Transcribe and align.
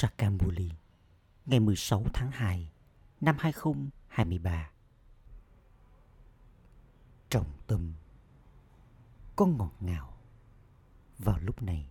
Sakamuli 0.00 0.70
ngày 1.46 1.60
16 1.60 2.04
tháng 2.14 2.30
2 2.30 2.72
năm 3.20 3.36
2023. 3.38 4.70
Trọng 7.30 7.52
tâm 7.66 7.92
Con 9.36 9.56
ngọt 9.56 9.72
ngào 9.80 10.18
Vào 11.18 11.38
lúc 11.38 11.62
này 11.62 11.90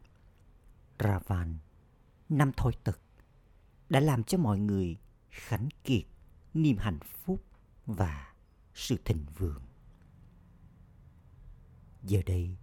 Ravan 0.99 1.57
năm 2.29 2.51
thôi 2.57 2.73
tật 2.83 2.99
đã 3.89 3.99
làm 3.99 4.23
cho 4.23 4.37
mọi 4.37 4.59
người 4.59 4.97
khánh 5.29 5.69
kiệt 5.83 6.05
niềm 6.53 6.77
hạnh 6.77 6.99
phúc 6.99 7.43
và 7.85 8.33
sự 8.73 8.97
thịnh 9.05 9.25
vượng. 9.37 9.63
Giờ 12.03 12.21
đây, 12.25 12.55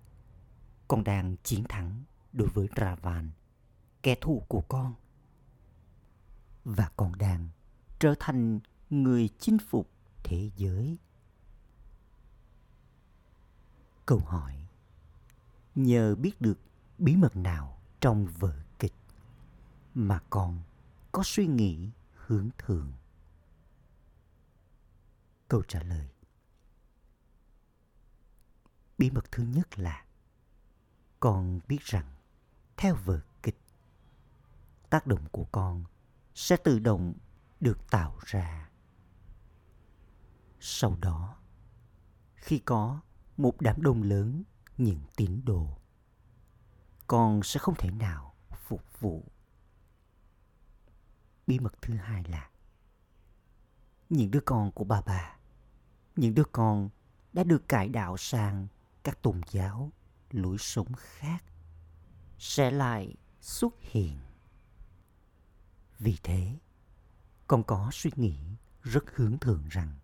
con 0.89 1.05
đang 1.05 1.37
chiến 1.43 1.65
thắng 1.69 2.03
đối 2.33 2.49
với 2.49 2.69
Ravan, 2.77 3.31
kẻ 4.03 4.15
thù 4.21 4.45
của 4.49 4.61
con. 4.61 4.95
Và 6.65 6.91
còn 6.97 7.19
đang 7.19 7.49
trở 7.99 8.15
thành 8.21 8.61
người 8.91 9.29
chinh 9.39 9.59
phục 9.59 9.91
thế 10.23 10.51
giới. 10.57 10.99
Câu 14.07 14.19
hỏi, 14.19 14.65
Nhờ 15.75 16.15
biết 16.15 16.41
được 16.41 16.59
bí 16.99 17.17
mật 17.17 17.37
nào 17.37 17.79
trong 18.01 18.27
vở 18.27 18.63
kịch 18.79 18.95
mà 19.95 20.21
con 20.31 20.63
có 21.13 21.23
suy 21.25 21.47
nghĩ 21.47 21.91
hướng 22.15 22.49
thượng 22.59 22.93
Câu 25.49 25.63
trả 25.69 25.83
lời, 25.83 26.09
Bí 28.99 29.11
mật 29.11 29.33
thứ 29.33 29.43
nhất 29.43 29.79
là 29.79 30.05
con 31.21 31.61
biết 31.69 31.81
rằng 31.81 32.15
theo 32.77 32.95
vở 32.95 33.21
kịch, 33.43 33.59
tác 34.91 35.07
động 35.07 35.25
của 35.33 35.47
con 35.53 35.85
sẽ 36.35 36.57
tự 36.57 36.79
động 36.79 37.15
được 37.61 37.91
tạo 37.91 38.19
ra. 38.25 38.71
Sau 40.61 40.97
đó, 41.01 41.37
khi 42.35 42.59
có 42.59 43.01
một 43.37 43.61
đám 43.61 43.83
đông 43.83 44.03
lớn 44.03 44.43
những 44.79 45.01
tín 45.17 45.41
đồ, 45.45 45.79
con 47.07 47.43
sẽ 47.43 47.61
không 47.61 47.75
thể 47.79 47.91
nào 47.91 48.35
phục 48.53 49.01
vụ. 49.01 49.25
Bí 51.47 51.59
mật 51.59 51.83
thứ 51.83 51.95
hai 51.95 52.25
là, 52.25 52.51
những 54.09 54.31
đứa 54.31 54.41
con 54.41 54.73
của 54.73 54.85
bà 54.85 55.01
bà, 55.01 55.37
những 56.17 56.35
đứa 56.35 56.45
con 56.53 56.91
đã 57.33 57.45
được 57.45 57.69
cải 57.69 57.89
đạo 57.89 58.17
sang 58.17 58.67
các 59.03 59.23
tôn 59.23 59.41
giáo 59.51 59.93
lối 60.31 60.59
sống 60.59 60.93
khác 60.97 61.45
sẽ 62.39 62.71
lại 62.71 63.17
xuất 63.41 63.75
hiện 63.81 64.19
vì 66.05 66.17
thế, 66.23 66.59
con 67.47 67.65
có 67.65 67.91
suy 67.93 68.11
nghĩ 68.17 68.39
rất 68.83 69.05
hướng 69.17 69.39
thượng 69.39 69.63
rằng 69.71 69.95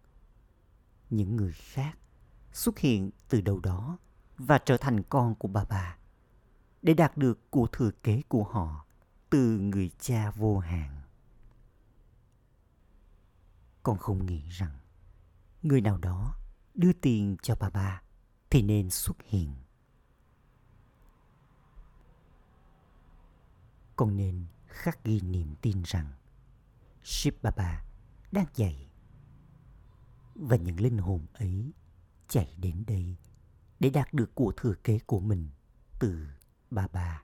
những 1.11 1.37
người 1.37 1.53
khác 1.53 1.99
xuất 2.53 2.79
hiện 2.79 3.11
từ 3.29 3.41
đâu 3.41 3.61
đó 3.61 3.99
và 4.39 4.59
trở 4.59 4.77
thành 4.77 5.03
con 5.03 5.35
của 5.35 5.49
bà 5.49 5.65
bà 5.65 5.97
để 6.83 6.95
đạt 6.95 7.17
được 7.17 7.51
của 7.51 7.67
thừa 7.67 7.91
kế 8.03 8.23
của 8.29 8.45
họ 8.45 8.87
từ 9.31 9.59
người 9.59 9.91
cha 9.99 10.31
vô 10.31 10.59
hạn. 10.59 11.01
Con 13.83 13.99
không 13.99 14.27
nghĩ 14.27 14.49
rằng 14.49 14.79
người 15.63 15.81
nào 15.81 15.99
đó 15.99 16.35
đưa 16.75 16.93
tiền 16.93 17.37
cho 17.43 17.57
bà 17.61 17.71
bà 17.71 18.03
thì 18.51 18.63
nên 18.63 18.91
xuất 18.91 19.17
hiện. 19.23 19.55
Con 23.97 24.17
nên 24.17 24.47
khắc 24.81 25.05
ghi 25.05 25.21
niềm 25.21 25.55
tin 25.63 25.83
rằng 25.85 26.07
Ship 27.05 27.43
Baba 27.43 27.85
đang 28.33 28.47
dậy 28.55 28.77
và 30.35 30.57
những 30.57 30.81
linh 30.81 30.99
hồn 30.99 31.27
ấy 31.33 31.73
chạy 32.29 32.55
đến 32.57 32.85
đây 32.87 33.17
để 33.81 33.91
đạt 33.91 34.15
được 34.15 34.35
của 34.35 34.53
thừa 34.57 34.75
kế 34.85 34.99
của 35.07 35.21
mình 35.21 35.49
từ 36.01 36.27
Baba. 36.71 37.23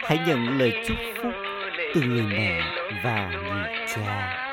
Hãy 0.00 0.18
nhận 0.26 0.58
lời 0.58 0.72
chúc 0.88 0.96
phúc 1.22 1.32
từ 1.94 2.02
người 2.02 2.22
mẹ 2.22 2.60
và 3.04 3.30
người 3.30 3.86
cha. 3.94 4.47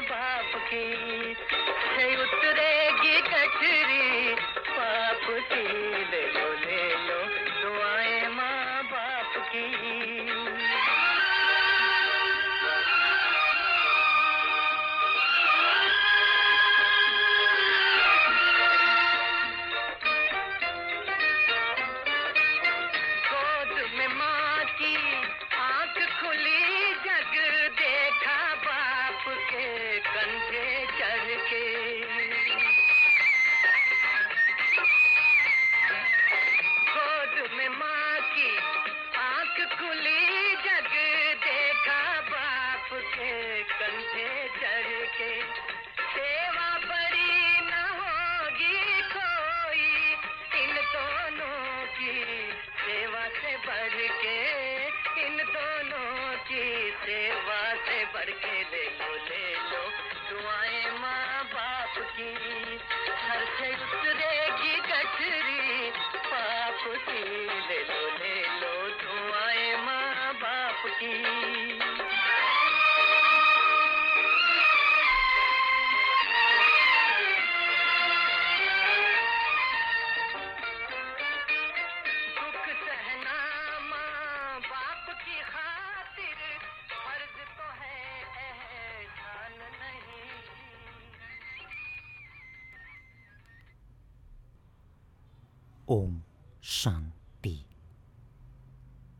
Om 95.85 96.19
Shanti. 96.62 97.66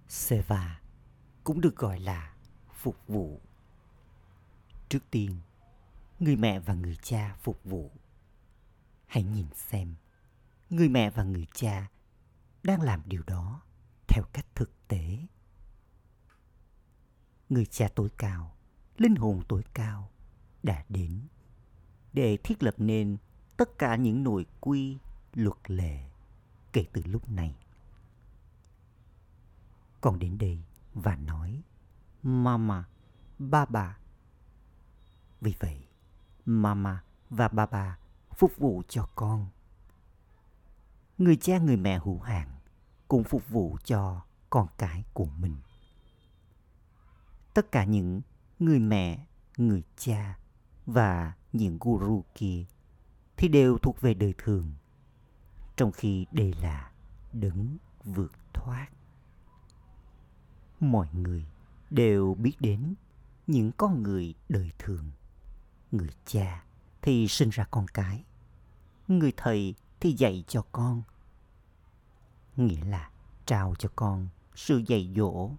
Seva 0.08 0.81
cũng 1.44 1.62
được 1.62 1.76
gọi 1.76 2.00
là 2.00 2.36
phục 2.74 2.98
vụ. 3.08 3.42
Trước 4.90 5.00
tiên, 5.12 5.40
người 6.20 6.36
mẹ 6.36 6.59
và 6.59 6.74
người 6.74 6.96
cha 7.02 7.36
phục 7.42 7.64
vụ. 7.64 7.92
Hãy 9.06 9.24
nhìn 9.24 9.45
xem, 9.54 9.95
người 10.69 10.89
mẹ 10.89 11.10
và 11.10 11.24
người 11.24 11.48
cha 11.54 11.88
đang 12.63 12.81
làm 12.81 13.01
điều 13.06 13.24
đó 13.28 13.62
theo 14.07 14.24
cách 14.34 14.45
thực 14.56 14.88
tế. 14.88 15.18
Người 17.50 17.66
cha 17.66 17.88
tối 17.95 18.10
cao, 18.18 18.56
linh 18.98 19.16
hồn 19.16 19.42
tối 19.48 19.63
cao 19.74 20.10
đã 20.63 20.86
đến 20.89 21.22
để 22.13 22.38
thiết 22.38 22.63
lập 22.63 22.75
nên 22.78 23.18
tất 23.57 23.78
cả 23.78 23.95
những 23.95 24.24
nội 24.24 24.45
quy, 24.60 24.98
luật 25.34 25.57
lệ 25.68 26.14
kể 26.75 26.86
từ 26.94 27.01
lúc 27.06 27.30
này. 27.30 27.56
Con 30.01 30.19
đến 30.19 30.38
đây 30.38 30.60
và 30.94 31.16
nói 31.16 31.62
Mama, 32.24 32.83
Baba. 33.39 33.98
Vì 35.42 35.54
vậy, 35.60 35.88
Mama 36.45 37.04
và 37.30 37.48
Baba 37.48 37.98
phục 38.36 38.57
vụ 38.57 38.81
cho 38.88 39.10
con. 39.16 39.48
Người 41.18 41.36
cha 41.36 41.57
người 41.57 41.77
mẹ 41.77 42.00
hữu 42.04 42.19
hạn 42.19 42.50
cũng 43.07 43.24
phục 43.24 43.50
vụ 43.50 43.77
cho 43.83 44.22
con 44.50 44.68
cái 44.77 45.04
của 45.13 45.25
mình. 45.25 45.56
Tất 47.54 47.72
cả 47.72 47.83
những 47.83 48.22
người 48.60 48.80
mẹ, 48.80 49.25
người 49.57 49.83
cha 49.98 50.38
và 50.86 51.33
những 51.54 51.77
guru 51.81 52.24
kia 52.36 52.66
thì 53.38 53.48
đều 53.48 53.77
thuộc 53.77 54.01
về 54.01 54.13
đời 54.13 54.33
thường, 54.38 54.74
trong 55.75 55.92
khi 55.92 56.25
đây 56.31 56.54
là 56.62 56.92
đấng 57.33 57.77
vượt 58.04 58.31
thoát. 58.54 58.88
Mọi 60.80 61.07
người 61.13 61.45
đều 61.89 62.33
biết 62.39 62.54
đến 62.60 62.94
những 63.48 63.72
con 63.77 64.04
người 64.04 64.33
đời 64.50 64.72
thường. 64.80 65.12
Người 65.92 66.10
cha 66.25 66.63
thì 67.01 67.27
sinh 67.27 67.50
ra 67.50 67.66
con 67.72 67.88
cái, 67.88 68.24
người 69.07 69.33
thầy 69.38 69.75
thì 70.00 70.12
dạy 70.12 70.44
cho 70.48 70.62
con. 70.72 71.01
Nghĩa 72.56 72.86
là 72.86 73.10
trao 73.45 73.75
cho 73.80 73.89
con 73.95 74.27
sự 74.56 74.83
dạy 74.88 75.13
dỗ. 75.16 75.51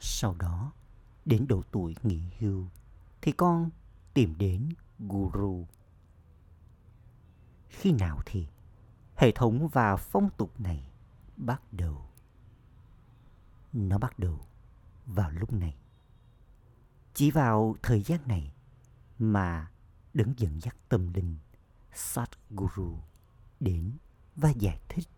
Sau 0.00 0.34
đó, 0.34 0.72
đến 1.24 1.46
độ 1.48 1.62
tuổi 1.70 1.96
nghỉ 2.02 2.22
hưu, 2.38 2.66
thì 3.22 3.32
con 3.32 3.70
tìm 4.14 4.34
đến 4.38 4.68
Guru. 4.98 5.66
Khi 7.68 7.92
nào 7.92 8.20
thì 8.26 8.46
hệ 9.22 9.32
thống 9.32 9.68
và 9.68 9.96
phong 9.96 10.30
tục 10.36 10.60
này 10.60 10.90
bắt 11.36 11.62
đầu? 11.72 12.06
Nó 13.72 13.98
bắt 13.98 14.18
đầu 14.18 14.46
vào 15.06 15.30
lúc 15.30 15.52
này. 15.52 15.76
Chỉ 17.14 17.30
vào 17.30 17.76
thời 17.82 18.02
gian 18.02 18.20
này 18.26 18.54
mà 19.18 19.70
đứng 20.14 20.34
dẫn 20.36 20.60
dắt 20.62 20.76
tâm 20.88 21.12
linh 21.12 21.36
Satguru 21.92 22.98
đến 23.60 23.92
và 24.36 24.50
giải 24.50 24.80
thích. 24.88 25.08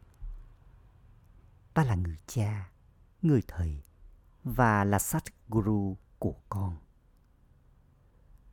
Ta 1.74 1.84
là 1.84 1.94
người 1.94 2.18
cha, 2.26 2.70
người 3.22 3.42
thầy 3.48 3.82
và 4.44 4.84
là 4.84 4.98
Satguru 4.98 5.96
của 6.18 6.34
con. 6.48 6.76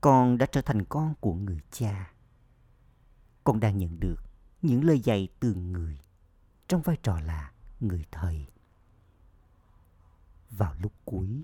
Con 0.02 0.38
đã 0.38 0.46
trở 0.46 0.62
thành 0.62 0.86
con 0.86 1.14
của 1.20 1.34
người 1.34 1.60
cha. 1.72 2.14
Con 3.44 3.60
đang 3.60 3.78
nhận 3.78 4.00
được 4.00 4.31
những 4.62 4.84
lời 4.84 5.00
dạy 5.00 5.30
từ 5.40 5.54
người 5.54 6.00
trong 6.68 6.82
vai 6.82 6.98
trò 7.04 7.20
là 7.20 7.52
người 7.80 8.06
thầy. 8.12 8.48
Vào 10.50 10.76
lúc 10.80 10.94
cuối, 11.06 11.44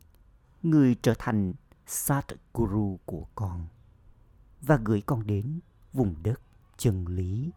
người 0.64 0.96
trở 1.02 1.14
thành 1.20 1.54
Satguru 1.86 3.00
của 3.06 3.28
con 3.36 3.68
và 4.62 4.80
gửi 4.86 5.02
con 5.02 5.28
đến 5.28 5.60
vùng 5.94 6.24
đất 6.24 6.42
chân 6.78 7.06
lý. 7.06 7.52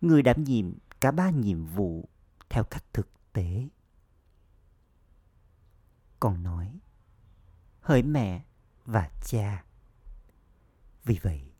Người 0.00 0.22
đảm 0.22 0.44
nhiệm 0.44 0.74
cả 1.00 1.10
ba 1.10 1.30
nhiệm 1.30 1.66
vụ 1.66 2.08
theo 2.50 2.64
cách 2.64 2.84
thực 2.92 3.08
tế. 3.32 3.68
Con 6.20 6.42
nói, 6.42 6.78
hỡi 7.80 8.02
mẹ 8.02 8.44
và 8.84 9.10
cha. 9.24 9.64
Vì 11.04 11.18
vậy, 11.22 11.51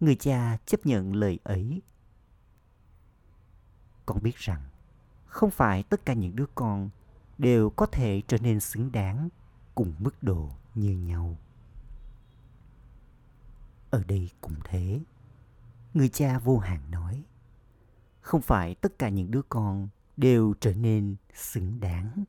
người 0.00 0.16
cha 0.16 0.56
chấp 0.66 0.86
nhận 0.86 1.14
lời 1.14 1.38
ấy. 1.44 1.82
Con 4.06 4.22
biết 4.22 4.36
rằng, 4.36 4.62
không 5.26 5.50
phải 5.50 5.82
tất 5.82 6.06
cả 6.06 6.14
những 6.14 6.36
đứa 6.36 6.46
con 6.54 6.90
đều 7.38 7.70
có 7.70 7.86
thể 7.86 8.22
trở 8.28 8.38
nên 8.38 8.60
xứng 8.60 8.92
đáng 8.92 9.28
cùng 9.74 9.94
mức 9.98 10.22
độ 10.22 10.50
như 10.74 10.90
nhau. 10.90 11.36
Ở 13.90 14.04
đây 14.04 14.30
cũng 14.40 14.54
thế. 14.64 15.00
Người 15.94 16.08
cha 16.08 16.38
vô 16.38 16.58
hạn 16.58 16.90
nói, 16.90 17.24
không 18.20 18.42
phải 18.42 18.74
tất 18.74 18.98
cả 18.98 19.08
những 19.08 19.30
đứa 19.30 19.42
con 19.48 19.88
đều 20.16 20.54
trở 20.60 20.74
nên 20.74 21.16
xứng 21.34 21.80
đáng. 21.80 22.24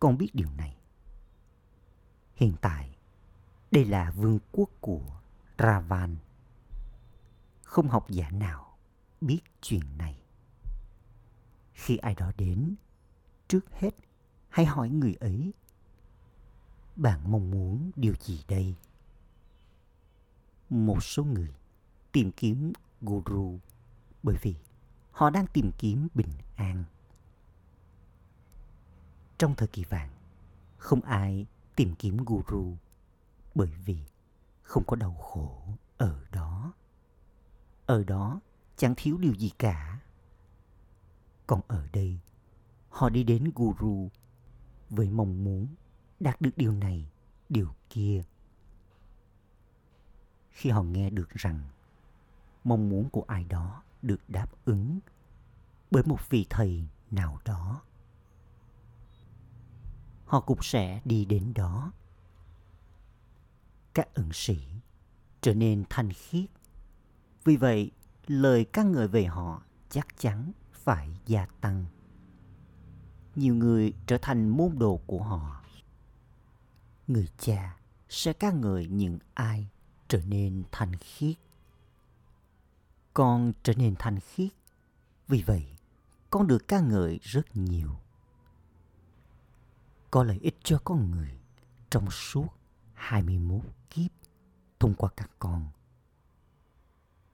Con 0.00 0.18
biết 0.18 0.30
điều 0.32 0.50
này. 0.50 0.76
Hiện 2.34 2.54
tại, 2.60 2.96
đây 3.70 3.84
là 3.84 4.10
vương 4.10 4.38
quốc 4.52 4.70
của 4.80 5.20
Ravan. 5.58 6.16
Không 7.62 7.88
học 7.88 8.10
giả 8.10 8.30
nào 8.30 8.76
biết 9.20 9.40
chuyện 9.60 9.98
này. 9.98 10.18
Khi 11.72 11.96
ai 11.96 12.14
đó 12.14 12.32
đến, 12.36 12.74
trước 13.48 13.70
hết 13.72 13.90
hãy 14.48 14.66
hỏi 14.66 14.88
người 14.88 15.14
ấy. 15.14 15.52
Bạn 16.96 17.32
mong 17.32 17.50
muốn 17.50 17.90
điều 17.96 18.14
gì 18.20 18.44
đây? 18.48 18.74
Một 20.70 21.02
số 21.02 21.24
người 21.24 21.54
tìm 22.12 22.32
kiếm 22.32 22.72
guru 23.00 23.58
bởi 24.22 24.36
vì 24.42 24.54
họ 25.10 25.30
đang 25.30 25.46
tìm 25.46 25.70
kiếm 25.78 26.08
bình 26.14 26.30
an. 26.56 26.84
Trong 29.38 29.54
thời 29.54 29.68
kỳ 29.68 29.84
vàng, 29.84 30.10
không 30.76 31.00
ai 31.00 31.46
tìm 31.76 31.94
kiếm 31.94 32.16
guru 32.24 32.76
bởi 33.54 33.70
vì 33.84 33.98
không 34.64 34.84
có 34.86 34.96
đau 34.96 35.14
khổ 35.14 35.62
ở 35.96 36.20
đó. 36.32 36.72
Ở 37.86 38.04
đó 38.04 38.40
chẳng 38.76 38.94
thiếu 38.96 39.18
điều 39.18 39.34
gì 39.34 39.50
cả. 39.58 40.00
Còn 41.46 41.60
ở 41.68 41.86
đây, 41.92 42.18
họ 42.88 43.08
đi 43.08 43.24
đến 43.24 43.52
guru 43.54 44.08
với 44.90 45.10
mong 45.10 45.44
muốn 45.44 45.66
đạt 46.20 46.40
được 46.40 46.50
điều 46.56 46.72
này, 46.72 47.10
điều 47.48 47.74
kia. 47.90 48.22
Khi 50.50 50.70
họ 50.70 50.82
nghe 50.82 51.10
được 51.10 51.30
rằng 51.30 51.60
mong 52.64 52.88
muốn 52.88 53.10
của 53.10 53.24
ai 53.26 53.44
đó 53.44 53.82
được 54.02 54.20
đáp 54.28 54.46
ứng 54.64 54.98
bởi 55.90 56.02
một 56.06 56.30
vị 56.30 56.46
thầy 56.50 56.88
nào 57.10 57.40
đó 57.44 57.82
họ 60.26 60.40
cũng 60.40 60.62
sẽ 60.62 61.00
đi 61.04 61.24
đến 61.24 61.54
đó 61.54 61.92
các 63.94 64.14
ẩn 64.14 64.28
sĩ 64.32 64.58
trở 65.40 65.54
nên 65.54 65.84
thanh 65.90 66.12
khiết. 66.12 66.50
Vì 67.44 67.56
vậy, 67.56 67.90
lời 68.26 68.64
ca 68.64 68.82
ngợi 68.82 69.08
về 69.08 69.24
họ 69.24 69.62
chắc 69.90 70.06
chắn 70.18 70.52
phải 70.72 71.16
gia 71.26 71.46
tăng. 71.60 71.84
Nhiều 73.36 73.54
người 73.54 73.92
trở 74.06 74.18
thành 74.22 74.48
môn 74.48 74.78
đồ 74.78 75.00
của 75.06 75.22
họ. 75.22 75.64
Người 77.06 77.28
cha 77.38 77.76
sẽ 78.08 78.32
ca 78.32 78.50
ngợi 78.50 78.86
những 78.86 79.18
ai 79.34 79.68
trở 80.08 80.20
nên 80.26 80.64
thanh 80.72 80.96
khiết. 80.96 81.36
Con 83.14 83.52
trở 83.62 83.74
nên 83.74 83.94
thanh 83.98 84.20
khiết. 84.20 84.52
Vì 85.28 85.42
vậy, 85.42 85.66
con 86.30 86.46
được 86.46 86.68
ca 86.68 86.80
ngợi 86.80 87.20
rất 87.22 87.56
nhiều. 87.56 87.90
Có 90.10 90.24
lợi 90.24 90.38
ích 90.42 90.56
cho 90.64 90.80
con 90.84 91.10
người 91.10 91.38
trong 91.90 92.10
suốt 92.10 92.48
21 93.04 93.62
kiếp 93.90 94.10
thông 94.80 94.94
qua 94.94 95.10
các 95.16 95.30
con. 95.38 95.68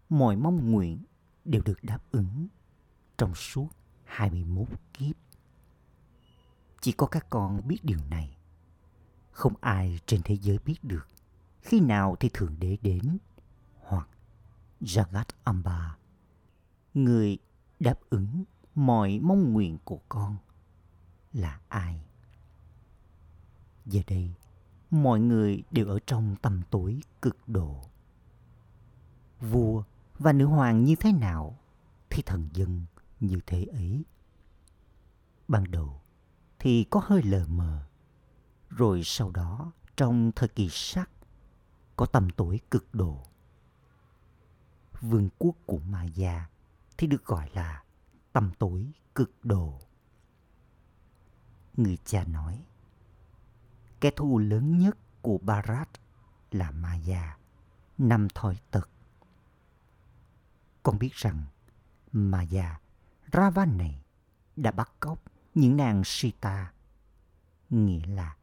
Mọi 0.08 0.36
mong 0.36 0.72
nguyện 0.72 1.04
đều 1.44 1.62
được 1.62 1.84
đáp 1.84 1.98
ứng 2.10 2.48
trong 3.18 3.34
suốt 3.34 3.68
21 4.04 4.68
kiếp. 4.94 5.16
Chỉ 6.80 6.92
có 6.92 7.06
các 7.06 7.26
con 7.30 7.68
biết 7.68 7.78
điều 7.82 7.98
này. 8.10 8.36
Không 9.30 9.54
ai 9.60 10.00
trên 10.06 10.20
thế 10.24 10.36
giới 10.36 10.58
biết 10.58 10.76
được 10.82 11.08
khi 11.60 11.80
nào 11.80 12.16
thì 12.20 12.30
Thượng 12.32 12.56
Đế 12.60 12.76
đến 12.82 13.18
hoặc 13.80 14.08
Jagat 14.80 15.24
Amba, 15.44 15.96
người 16.94 17.38
đáp 17.80 18.00
ứng 18.10 18.44
mọi 18.74 19.18
mong 19.22 19.52
nguyện 19.52 19.78
của 19.84 20.00
con 20.08 20.36
là 21.32 21.60
ai. 21.68 22.04
Giờ 23.86 24.00
đây, 24.06 24.34
mọi 24.90 25.20
người 25.20 25.62
đều 25.70 25.88
ở 25.88 25.98
trong 26.06 26.36
tầm 26.42 26.62
tối 26.70 27.00
cực 27.22 27.48
độ. 27.48 27.80
Vua 29.40 29.82
và 30.18 30.32
nữ 30.32 30.46
hoàng 30.46 30.84
như 30.84 30.96
thế 30.96 31.12
nào 31.12 31.58
thì 32.10 32.22
thần 32.22 32.48
dân 32.52 32.84
như 33.20 33.40
thế 33.46 33.64
ấy. 33.64 34.04
Ban 35.48 35.70
đầu 35.70 36.00
thì 36.58 36.84
có 36.90 37.02
hơi 37.04 37.22
lờ 37.22 37.46
mờ, 37.48 37.86
rồi 38.70 39.02
sau 39.04 39.30
đó 39.30 39.72
trong 39.96 40.32
thời 40.36 40.48
kỳ 40.48 40.68
sắc 40.70 41.10
có 41.96 42.06
tầm 42.06 42.30
tối 42.30 42.60
cực 42.70 42.94
độ. 42.94 43.22
Vương 45.00 45.28
quốc 45.38 45.56
của 45.66 45.78
Maya 45.78 46.48
thì 46.98 47.06
được 47.06 47.24
gọi 47.24 47.50
là 47.54 47.82
tầm 48.32 48.50
tối 48.58 48.92
cực 49.14 49.30
độ. 49.42 49.80
Người 51.76 51.98
cha 52.04 52.24
nói, 52.24 52.64
Kẻ 54.00 54.10
thù 54.10 54.38
lớn 54.38 54.78
nhất 54.78 54.98
của 55.22 55.38
Bharat 55.38 55.88
là 56.50 56.70
Maya, 56.70 57.36
năm 57.98 58.28
thoi 58.34 58.58
tật. 58.70 58.88
Con 60.82 60.98
biết 60.98 61.14
rằng 61.14 61.44
Maya, 62.12 62.80
Rava 63.32 63.64
này 63.64 64.02
đã 64.56 64.70
bắt 64.70 64.92
cóc 65.00 65.22
những 65.54 65.76
nàng 65.76 66.02
Sita. 66.04 66.72
Nghĩa 67.70 68.06
là 68.06 68.36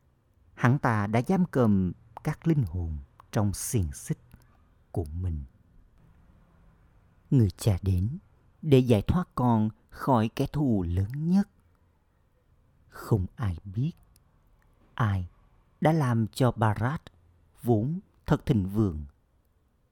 hắn 0.54 0.80
ta 0.80 1.08
đã 1.08 1.22
giam 1.28 1.46
cầm 1.46 1.92
các 2.24 2.48
linh 2.48 2.64
hồn 2.64 2.98
trong 3.32 3.54
xiềng 3.54 3.92
xích 3.92 4.20
của 4.92 5.06
mình. 5.06 5.44
Người 7.32 7.50
cha 7.58 7.78
đến 7.82 8.18
để 8.62 8.80
giải 8.80 9.02
thoát 9.02 9.26
con 9.36 9.70
khỏi 9.90 10.30
kẻ 10.36 10.48
thù 10.48 10.86
lớn 10.88 11.30
nhất. 11.30 11.50
Không 12.90 13.26
ai 13.36 13.58
biết 13.66 13.92
ai 14.94 15.30
đã 15.82 15.92
làm 15.92 16.28
cho 16.28 16.52
Barat 16.52 17.02
vốn 17.64 18.00
thật 18.26 18.46
thịnh 18.46 18.70
vượng 18.70 19.06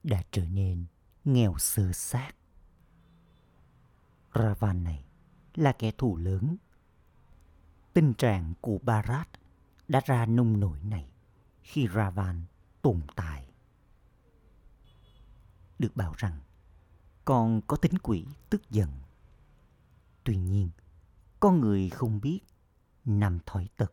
đã 0.02 0.22
trở 0.30 0.44
nên 0.44 0.84
nghèo 1.24 1.58
sơ 1.58 1.92
xác. 1.92 2.32
Ravan 4.34 4.84
này 4.84 5.04
là 5.54 5.72
kẻ 5.72 5.90
thù 5.90 6.16
lớn. 6.16 6.56
Tình 7.92 8.14
trạng 8.14 8.54
của 8.60 8.78
Bharat 8.78 9.28
đã 9.88 10.00
ra 10.04 10.26
nông 10.26 10.60
nổi 10.60 10.78
này 10.82 11.10
khi 11.62 11.88
Ravan 11.94 12.42
tồn 12.82 13.00
tại. 13.16 13.48
Được 15.78 15.96
bảo 15.96 16.14
rằng 16.16 16.40
con 17.24 17.60
có 17.66 17.76
tính 17.76 17.98
quỷ 18.02 18.26
tức 18.50 18.70
giận. 18.70 18.90
Tuy 20.24 20.36
nhiên, 20.36 20.70
con 21.40 21.60
người 21.60 21.88
không 21.88 22.20
biết 22.20 22.40
năm 23.04 23.38
thói 23.46 23.68
tật 23.76 23.92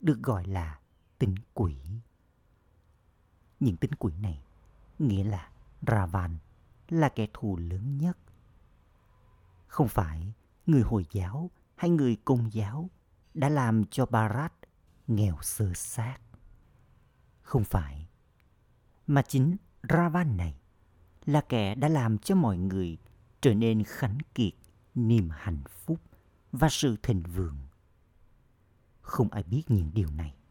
được 0.00 0.18
gọi 0.22 0.46
là 0.46 0.80
tính 1.22 1.34
quỷ. 1.54 1.76
Những 3.60 3.76
tính 3.76 3.90
quỷ 3.98 4.12
này 4.22 4.42
nghĩa 4.98 5.24
là 5.24 5.50
Ravan 5.86 6.38
là 6.88 7.08
kẻ 7.08 7.26
thù 7.32 7.56
lớn 7.56 7.98
nhất. 7.98 8.18
Không 9.66 9.88
phải 9.88 10.32
người 10.66 10.82
Hồi 10.82 11.06
giáo 11.12 11.50
hay 11.76 11.90
người 11.90 12.16
Công 12.24 12.52
giáo 12.52 12.90
đã 13.34 13.48
làm 13.48 13.84
cho 13.84 14.06
Bharat 14.06 14.52
nghèo 15.06 15.36
sơ 15.42 15.72
sát. 15.74 16.18
Không 17.42 17.64
phải, 17.64 18.08
mà 19.06 19.22
chính 19.22 19.56
Ravan 19.88 20.36
này 20.36 20.60
là 21.24 21.40
kẻ 21.40 21.74
đã 21.74 21.88
làm 21.88 22.18
cho 22.18 22.34
mọi 22.34 22.58
người 22.58 22.98
trở 23.40 23.54
nên 23.54 23.84
khánh 23.84 24.18
kiệt 24.34 24.54
niềm 24.94 25.28
hạnh 25.32 25.62
phúc 25.68 26.00
và 26.52 26.68
sự 26.70 26.96
thịnh 27.02 27.22
vượng. 27.22 27.58
Không 29.00 29.28
ai 29.30 29.42
biết 29.42 29.62
những 29.68 29.90
điều 29.94 30.10
này. 30.10 30.41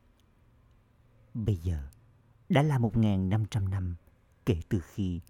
Bây 1.34 1.56
giờ 1.56 1.88
đã 2.50 2.62
là 2.62 2.80
1.500 2.80 3.70
năm 3.70 3.96
kể 4.46 4.60
từ 4.70 4.80
khi 4.80 5.22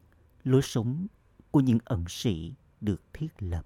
lối 0.44 0.62
sống 0.62 1.08
của 1.52 1.60
những 1.60 1.78
ẩn 1.86 2.06
sĩ 2.08 2.54
được 2.82 3.02
thiết 3.14 3.28
lập. 3.40 3.66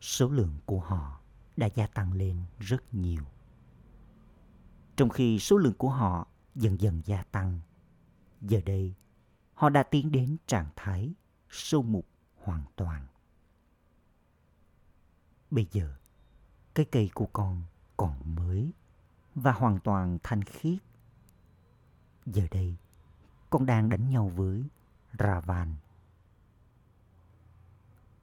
Số 0.00 0.28
lượng 0.28 0.58
của 0.66 0.80
họ 0.80 1.20
đã 1.56 1.66
gia 1.66 1.86
tăng 1.86 2.12
lên 2.12 2.42
rất 2.58 2.94
nhiều. 2.94 3.24
Trong 4.96 5.08
khi 5.08 5.38
số 5.38 5.56
lượng 5.56 5.74
của 5.78 5.90
họ 5.90 6.28
dần 6.54 6.80
dần 6.80 7.02
gia 7.04 7.22
tăng, 7.22 7.60
giờ 8.40 8.60
đây 8.66 8.94
họ 9.54 9.68
đã 9.68 9.82
tiến 9.82 10.12
đến 10.12 10.36
trạng 10.46 10.68
thái 10.76 11.14
sâu 11.50 11.82
mục 11.82 12.06
hoàn 12.36 12.64
toàn. 12.76 13.06
Bây 15.50 15.66
giờ, 15.72 15.94
cái 16.74 16.86
cây 16.92 17.10
của 17.14 17.26
con 17.26 17.62
còn 17.96 18.34
mới 18.36 18.72
và 19.36 19.52
hoàn 19.52 19.78
toàn 19.78 20.18
thanh 20.22 20.44
khiết. 20.44 20.78
Giờ 22.26 22.46
đây, 22.50 22.76
con 23.50 23.66
đang 23.66 23.88
đánh 23.88 24.08
nhau 24.08 24.28
với 24.28 24.64
Ravan. 25.18 25.74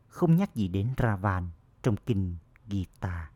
Không 0.08 0.36
nhắc 0.36 0.56
gì 0.56 0.68
đến 0.68 0.94
Ravan 0.98 1.50
trong 1.84 1.96
kinh 2.06 2.38
Gita. 2.68 3.32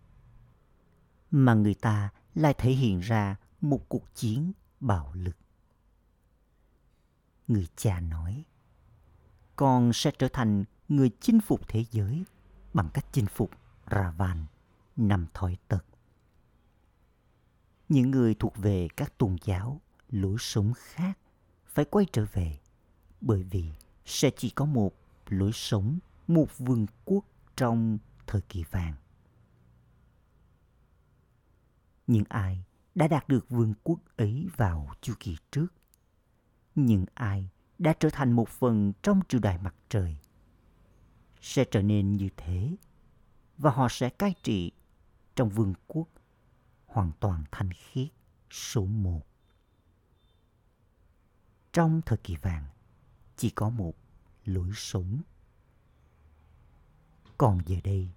Mà 1.31 1.53
người 1.53 1.73
ta 1.73 2.09
lại 2.35 2.53
thể 2.57 2.71
hiện 2.71 2.99
ra 2.99 3.35
một 3.61 3.89
cuộc 3.89 4.15
chiến 4.15 4.51
bạo 4.79 5.11
lực. 5.13 5.37
Người 7.47 7.67
cha 7.75 7.99
nói, 7.99 8.45
con 9.55 9.93
sẽ 9.93 10.11
trở 10.19 10.27
thành 10.33 10.63
người 10.89 11.11
chinh 11.19 11.39
phục 11.41 11.67
thế 11.67 11.85
giới 11.91 12.25
bằng 12.73 12.89
cách 12.93 13.05
chinh 13.11 13.25
phục 13.25 13.51
Ravan, 13.91 14.45
nằm 14.95 15.25
thói 15.33 15.57
tật. 15.67 15.85
Những 17.89 18.11
người 18.11 18.35
thuộc 18.35 18.57
về 18.57 18.87
các 18.97 19.17
tôn 19.17 19.35
giáo, 19.43 19.81
lối 20.09 20.35
sống 20.39 20.73
khác 20.75 21.17
phải 21.65 21.85
quay 21.85 22.05
trở 22.11 22.25
về 22.33 22.59
bởi 23.21 23.43
vì 23.43 23.71
sẽ 24.05 24.29
chỉ 24.37 24.49
có 24.49 24.65
một 24.65 24.93
lối 25.29 25.51
sống, 25.53 25.99
một 26.27 26.57
vương 26.57 26.85
quốc 27.05 27.25
trong 27.55 27.97
thời 28.27 28.41
kỳ 28.41 28.63
vàng. 28.71 28.93
Những 32.07 32.23
ai 32.29 32.63
đã 32.95 33.07
đạt 33.07 33.29
được 33.29 33.49
vương 33.49 33.73
quốc 33.83 33.99
ấy 34.17 34.47
vào 34.57 34.89
chu 35.01 35.13
kỳ 35.19 35.37
trước, 35.51 35.67
những 36.75 37.05
ai 37.13 37.49
đã 37.77 37.93
trở 37.99 38.09
thành 38.09 38.31
một 38.31 38.49
phần 38.49 38.93
trong 39.01 39.21
triều 39.27 39.41
đại 39.41 39.57
mặt 39.57 39.75
trời 39.89 40.17
sẽ 41.41 41.65
trở 41.71 41.81
nên 41.81 42.17
như 42.17 42.29
thế 42.37 42.75
và 43.57 43.71
họ 43.71 43.87
sẽ 43.89 44.09
cai 44.09 44.33
trị 44.43 44.71
trong 45.35 45.49
vương 45.49 45.73
quốc 45.87 46.07
hoàn 46.97 47.11
toàn 47.19 47.43
thanh 47.51 47.69
khiết 47.73 48.07
số 48.51 48.85
một. 48.85 49.21
Trong 51.73 52.01
thời 52.05 52.17
kỳ 52.17 52.35
vàng, 52.35 52.65
chỉ 53.35 53.49
có 53.49 53.69
một 53.69 53.93
lối 54.45 54.71
sống. 54.75 55.21
Còn 57.37 57.59
giờ 57.65 57.77
đây, 57.83 58.09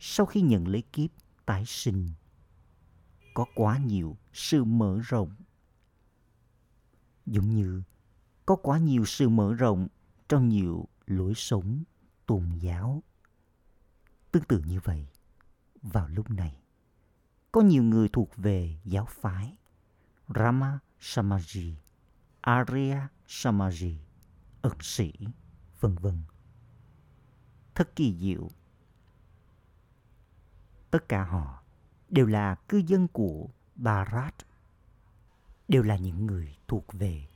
sau 0.00 0.26
khi 0.26 0.40
nhận 0.40 0.68
lấy 0.68 0.82
kiếp 0.82 1.10
tái 1.46 1.64
sinh, 1.66 2.10
có 3.34 3.46
quá 3.54 3.78
nhiều 3.78 4.16
sự 4.32 4.64
mở 4.64 5.00
rộng. 5.04 5.34
Giống 7.26 7.54
như 7.54 7.82
có 8.46 8.56
quá 8.56 8.78
nhiều 8.78 9.04
sự 9.04 9.28
mở 9.28 9.54
rộng 9.54 9.88
trong 10.28 10.48
nhiều 10.48 10.88
lối 11.06 11.32
sống 11.36 11.84
tôn 12.26 12.58
giáo. 12.58 13.02
Tương 14.32 14.44
tự 14.44 14.62
như 14.66 14.80
vậy, 14.80 15.06
vào 15.82 16.08
lúc 16.08 16.30
này, 16.30 16.63
có 17.54 17.60
nhiều 17.60 17.82
người 17.82 18.08
thuộc 18.08 18.36
về 18.36 18.76
giáo 18.84 19.04
phái 19.04 19.56
Rama 20.34 20.78
Samaji, 21.00 21.74
Arya 22.40 23.08
Samaji, 23.26 23.96
ẩn 24.62 24.72
sĩ, 24.80 25.12
vân 25.80 25.94
vân. 25.94 26.22
Thật 27.74 27.96
kỳ 27.96 28.16
diệu. 28.18 28.48
Tất 30.90 31.08
cả 31.08 31.24
họ 31.24 31.62
đều 32.08 32.26
là 32.26 32.54
cư 32.54 32.82
dân 32.86 33.08
của 33.08 33.48
Bharat, 33.74 34.34
đều 35.68 35.82
là 35.82 35.96
những 35.96 36.26
người 36.26 36.56
thuộc 36.68 36.92
về 36.92 37.26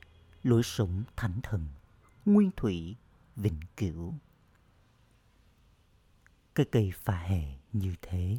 lối 0.43 0.63
sống 0.63 1.03
thánh 1.15 1.39
thần, 1.43 1.67
nguyên 2.25 2.51
thủy, 2.57 2.95
vĩnh 3.35 3.59
cửu. 3.77 4.13
Cây 6.53 6.65
cây 6.71 6.91
pha 6.95 7.17
hề 7.17 7.57
như 7.73 7.95
thế 8.01 8.37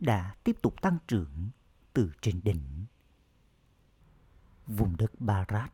đã 0.00 0.34
tiếp 0.44 0.56
tục 0.62 0.82
tăng 0.82 0.98
trưởng 1.08 1.50
từ 1.92 2.12
trên 2.20 2.40
đỉnh. 2.44 2.84
Vùng 4.66 4.96
đất 4.96 5.20
Bharat 5.20 5.72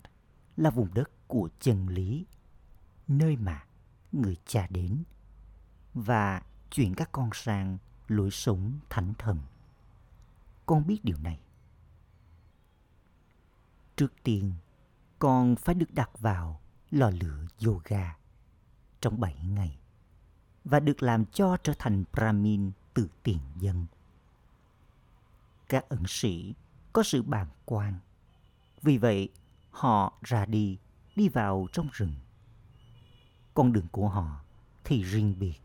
là 0.57 0.71
vùng 0.71 0.95
đất 0.95 1.11
của 1.27 1.49
chân 1.61 1.89
lý, 1.89 2.27
nơi 3.09 3.37
mà 3.37 3.65
người 4.13 4.37
cha 4.47 4.67
đến 4.71 5.03
và 5.95 6.43
chuyển 6.71 6.95
các 6.95 7.13
con 7.13 7.31
sang 7.33 7.79
lối 8.09 8.31
sống 8.31 8.79
thánh 8.91 9.15
thần. 9.19 9.39
Con 10.67 10.87
biết 10.87 11.01
điều 11.03 11.19
này. 11.19 11.41
Trước 13.97 14.13
tiên, 14.23 14.53
con 15.19 15.57
phải 15.57 15.75
được 15.75 15.95
đặt 15.95 16.11
vào 16.19 16.61
lò 16.91 17.11
lửa 17.11 17.47
yoga 17.67 18.17
trong 19.01 19.21
7 19.21 19.35
ngày 19.45 19.79
và 20.65 20.81
được 20.81 21.03
làm 21.03 21.25
cho 21.25 21.57
trở 21.57 21.73
thành 21.79 22.05
Brahmin 22.13 22.71
từ 22.95 23.09
tiền 23.23 23.39
dân. 23.59 23.87
Các 25.73 25.89
ẩn 25.89 26.03
sĩ 26.07 26.55
có 26.93 27.03
sự 27.03 27.23
bàng 27.23 27.49
quan. 27.65 27.99
Vì 28.83 28.99
vậy, 28.99 29.29
họ 29.71 30.19
ra 30.23 30.47
đi, 30.47 30.79
đi 31.17 31.29
vào 31.29 31.67
trong 31.73 31.89
rừng. 31.93 32.15
Con 33.55 33.73
đường 33.73 33.87
của 33.93 34.09
họ 34.09 34.45
thì 34.85 35.03
riêng 35.03 35.35
biệt. 35.39 35.61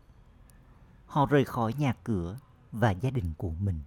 Họ 1.06 1.26
rời 1.26 1.44
khỏi 1.44 1.74
nhà 1.78 1.94
cửa 2.04 2.38
và 2.72 2.90
gia 2.90 3.10
đình 3.10 3.34
của 3.38 3.50
mình. 3.50 3.80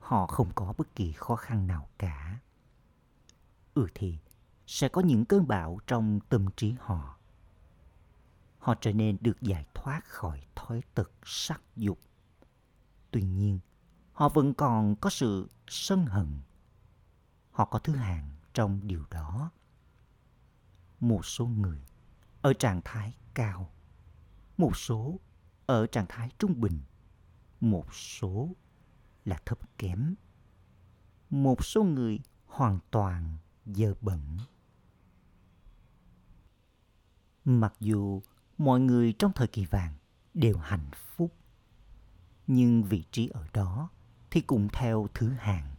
Họ 0.00 0.26
không 0.26 0.52
có 0.54 0.74
bất 0.78 0.94
kỳ 0.96 1.12
khó 1.12 1.36
khăn 1.36 1.66
nào 1.66 1.88
cả. 1.98 2.38
Ừ 3.74 3.86
thì, 3.94 4.18
sẽ 4.66 4.88
có 4.88 5.00
những 5.00 5.24
cơn 5.24 5.48
bão 5.48 5.78
trong 5.86 6.20
tâm 6.28 6.46
trí 6.56 6.74
họ. 6.80 7.16
Họ 8.58 8.74
trở 8.80 8.92
nên 8.92 9.16
được 9.20 9.40
giải 9.40 9.66
thoát 9.74 10.04
khỏi 10.04 10.46
thói 10.54 10.82
tật 10.94 11.10
sắc 11.24 11.62
dục. 11.76 11.98
Tuy 13.10 13.22
nhiên, 13.22 13.58
họ 14.12 14.28
vẫn 14.28 14.54
còn 14.54 14.96
có 14.96 15.10
sự 15.10 15.48
sân 15.68 16.06
hận. 16.06 16.40
Họ 17.50 17.64
có 17.64 17.78
thứ 17.78 17.94
hạng 17.94 18.30
trong 18.54 18.80
điều 18.86 19.04
đó. 19.10 19.50
Một 21.00 21.26
số 21.26 21.46
người 21.46 21.82
ở 22.42 22.52
trạng 22.52 22.80
thái 22.84 23.16
cao, 23.34 23.70
một 24.56 24.76
số 24.76 25.20
ở 25.66 25.86
trạng 25.86 26.06
thái 26.08 26.30
trung 26.38 26.60
bình, 26.60 26.80
một 27.60 27.94
số 27.94 28.48
là 29.24 29.40
thấp 29.46 29.78
kém. 29.78 30.14
Một 31.30 31.64
số 31.64 31.82
người 31.82 32.20
hoàn 32.46 32.78
toàn 32.90 33.36
dơ 33.66 33.94
bẩn. 34.00 34.38
Mặc 37.44 37.74
dù 37.80 38.22
mọi 38.58 38.80
người 38.80 39.12
trong 39.18 39.32
thời 39.32 39.48
kỳ 39.48 39.64
vàng 39.64 39.94
đều 40.34 40.58
hạnh 40.58 40.90
phúc, 40.94 41.34
nhưng 42.46 42.84
vị 42.84 43.04
trí 43.10 43.28
ở 43.28 43.46
đó 43.52 43.90
thì 44.32 44.40
cũng 44.40 44.68
theo 44.72 45.08
thứ 45.14 45.28
hạng. 45.28 45.74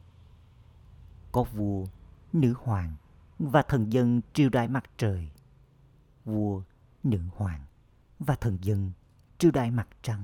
Có 1.31 1.43
vua, 1.43 1.86
nữ 2.33 2.53
hoàng 2.57 2.95
và 3.39 3.62
thần 3.62 3.93
dân 3.93 4.22
triều 4.33 4.50
đại 4.50 4.67
mặt 4.67 4.83
trời 4.98 5.31
vua, 6.25 6.63
nữ 7.03 7.19
hoàng 7.36 7.65
và 8.19 8.36
thần 8.36 8.57
dân 8.62 8.91
triều 9.38 9.51
đại 9.51 9.72
mặt 9.72 9.88
trăng. 10.01 10.24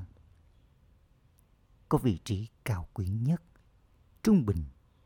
Có 1.90 1.98
vị 1.98 2.20
trí 2.24 2.48
cao 2.66 2.88
quý 2.94 3.08
nhất, 3.08 3.42
trung 4.24 4.46
bình 4.46 4.64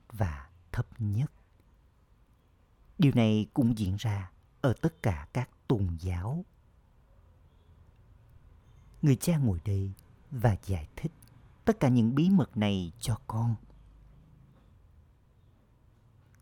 và 0.07 0.49
thấp 0.71 0.87
nhất. 0.99 1.31
Điều 2.97 3.11
này 3.15 3.47
cũng 3.53 3.77
diễn 3.77 3.95
ra 3.99 4.31
ở 4.61 4.73
tất 4.81 5.03
cả 5.03 5.27
các 5.33 5.49
tôn 5.67 5.97
giáo. 5.99 6.45
Người 9.01 9.15
cha 9.15 9.37
ngồi 9.37 9.59
đây 9.65 9.93
và 10.31 10.57
giải 10.65 10.87
thích 10.95 11.11
tất 11.65 11.79
cả 11.79 11.89
những 11.89 12.15
bí 12.15 12.29
mật 12.29 12.58
này 12.58 12.91
cho 13.00 13.20
con. 13.27 13.55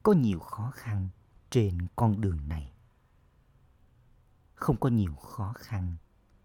Có 0.03 0.13
nhiều 0.13 0.39
khó 0.39 0.71
khăn 0.75 1.09
trên 1.49 1.87
con 1.95 2.21
đường 2.21 2.47
này. 2.47 2.73
Không 4.55 4.77
có 4.79 4.89
nhiều 4.89 5.15
khó 5.15 5.53
khăn 5.57 5.95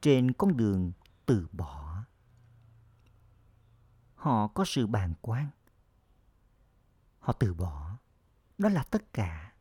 trên 0.00 0.32
con 0.32 0.56
đường 0.56 0.92
từ 1.26 1.48
bỏ. 1.52 2.04
Họ 4.14 4.48
có 4.48 4.64
sự 4.66 4.86
bàn 4.86 5.14
quan. 5.20 5.50
Họ 7.18 7.32
từ 7.32 7.54
bỏ. 7.54 7.96
Đó 8.58 8.68
là 8.68 8.82
tất 8.82 9.12
cả. 9.12 9.52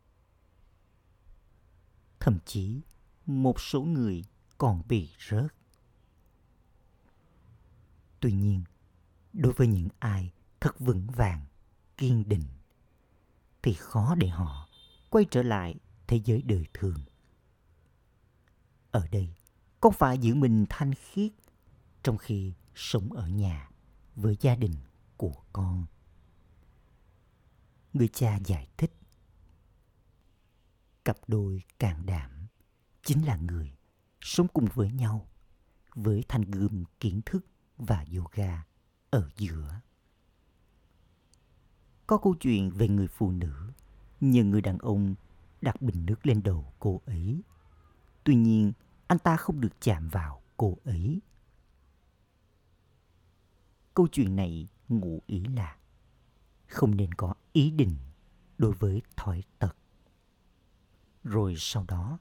Thậm 2.20 2.40
chí 2.46 2.82
một 3.26 3.60
số 3.60 3.82
người 3.82 4.24
còn 4.58 4.82
bị 4.88 5.10
rớt. 5.30 5.54
Tuy 8.20 8.32
nhiên, 8.32 8.64
đối 9.36 9.54
với 9.54 9.68
những 9.68 9.88
ai 10.00 10.32
thật 10.60 10.80
vững 10.80 11.08
vàng, 11.08 11.46
kiên 11.98 12.30
định, 12.30 12.44
thì 13.64 13.74
khó 13.74 14.16
để 14.16 14.28
họ 14.28 14.70
quay 15.10 15.26
trở 15.32 15.44
lại 15.44 15.76
thế 16.08 16.22
giới 16.26 16.42
đời 16.42 16.66
thường. 16.74 17.00
Ở 18.92 19.08
đây, 19.12 19.36
con 19.82 19.94
phải 19.94 20.18
giữ 20.18 20.36
mình 20.36 20.66
thanh 20.70 20.94
khiết 20.94 21.32
trong 22.04 22.18
khi 22.18 22.54
sống 22.76 23.14
ở 23.14 23.28
nhà 23.28 23.70
với 24.16 24.38
gia 24.42 24.56
đình 24.56 24.76
của 25.18 25.44
con. 25.54 25.86
Người 27.94 28.08
cha 28.08 28.40
giải 28.46 28.68
thích. 28.78 28.92
Cặp 31.06 31.18
đôi 31.28 31.64
càng 31.80 32.06
đảm 32.06 32.48
chính 33.04 33.26
là 33.26 33.36
người 33.36 33.78
sống 34.22 34.48
cùng 34.48 34.66
với 34.74 34.92
nhau 34.92 35.30
với 35.96 36.24
thanh 36.28 36.42
gươm 36.42 36.84
kiến 37.00 37.22
thức 37.26 37.46
và 37.78 38.06
yoga 38.16 38.64
ở 39.16 39.30
giữa. 39.38 39.82
Có 42.08 42.18
câu 42.18 42.36
chuyện 42.40 42.70
về 42.70 42.88
người 42.88 43.08
phụ 43.08 43.32
nữ 43.32 43.72
nhờ 44.22 44.44
người 44.44 44.62
đàn 44.62 44.78
ông 44.78 45.16
đặt 45.62 45.82
bình 45.82 46.06
nước 46.06 46.26
lên 46.26 46.44
đầu 46.44 46.74
cô 46.80 47.02
ấy. 47.06 47.42
Tuy 48.24 48.36
nhiên, 48.36 48.74
anh 49.08 49.20
ta 49.20 49.38
không 49.38 49.62
được 49.62 49.82
chạm 49.82 50.10
vào 50.10 50.42
cô 50.58 50.78
ấy. 50.84 51.22
Câu 53.94 54.08
chuyện 54.12 54.36
này 54.36 54.68
ngụ 54.90 55.22
ý 55.28 55.44
là 55.46 55.78
không 56.68 56.96
nên 56.96 57.14
có 57.14 57.34
ý 57.54 57.72
định 57.72 57.98
đối 58.58 58.74
với 58.74 59.02
thói 59.16 59.44
tật. 59.60 59.76
Rồi 61.24 61.56
sau 61.58 61.86
đó, 61.88 62.20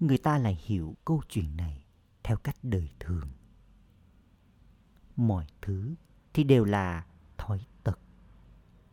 người 0.00 0.18
ta 0.18 0.38
lại 0.38 0.58
hiểu 0.64 0.96
câu 1.04 1.22
chuyện 1.28 1.56
này 1.56 1.84
theo 2.22 2.36
cách 2.36 2.56
đời 2.62 2.90
thường. 3.00 3.28
Mọi 5.16 5.46
thứ 5.60 5.94
thì 6.34 6.44
đều 6.44 6.64
là 6.64 7.06
thói 7.38 7.66
tật. 7.82 7.98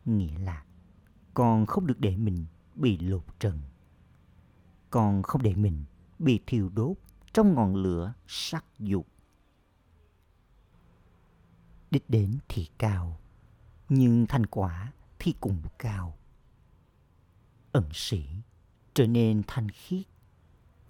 Nghĩa 0.06 0.40
là 0.40 0.66
con 1.34 1.66
không 1.66 1.88
được 1.88 2.00
để 2.00 2.18
mình 2.18 2.46
bị 2.76 2.98
lột 2.98 3.40
trần. 3.40 3.60
Con 4.90 5.24
không 5.24 5.42
để 5.42 5.56
mình 5.56 5.84
bị 6.20 6.40
thiêu 6.48 6.70
đốt 6.70 6.98
trong 7.34 7.54
ngọn 7.54 7.76
lửa 7.76 8.14
sắc 8.28 8.66
dục. 8.80 9.08
Đích 11.92 12.10
đến 12.10 12.38
thì 12.48 12.70
cao, 12.78 13.20
nhưng 13.90 14.26
thành 14.28 14.46
quả 14.46 14.94
thì 15.20 15.34
cũng 15.40 15.62
cao. 15.80 16.18
Ẩn 17.72 17.90
sĩ 17.94 18.26
trở 18.94 19.08
nên 19.08 19.42
thanh 19.48 19.70
khiết. 19.70 20.06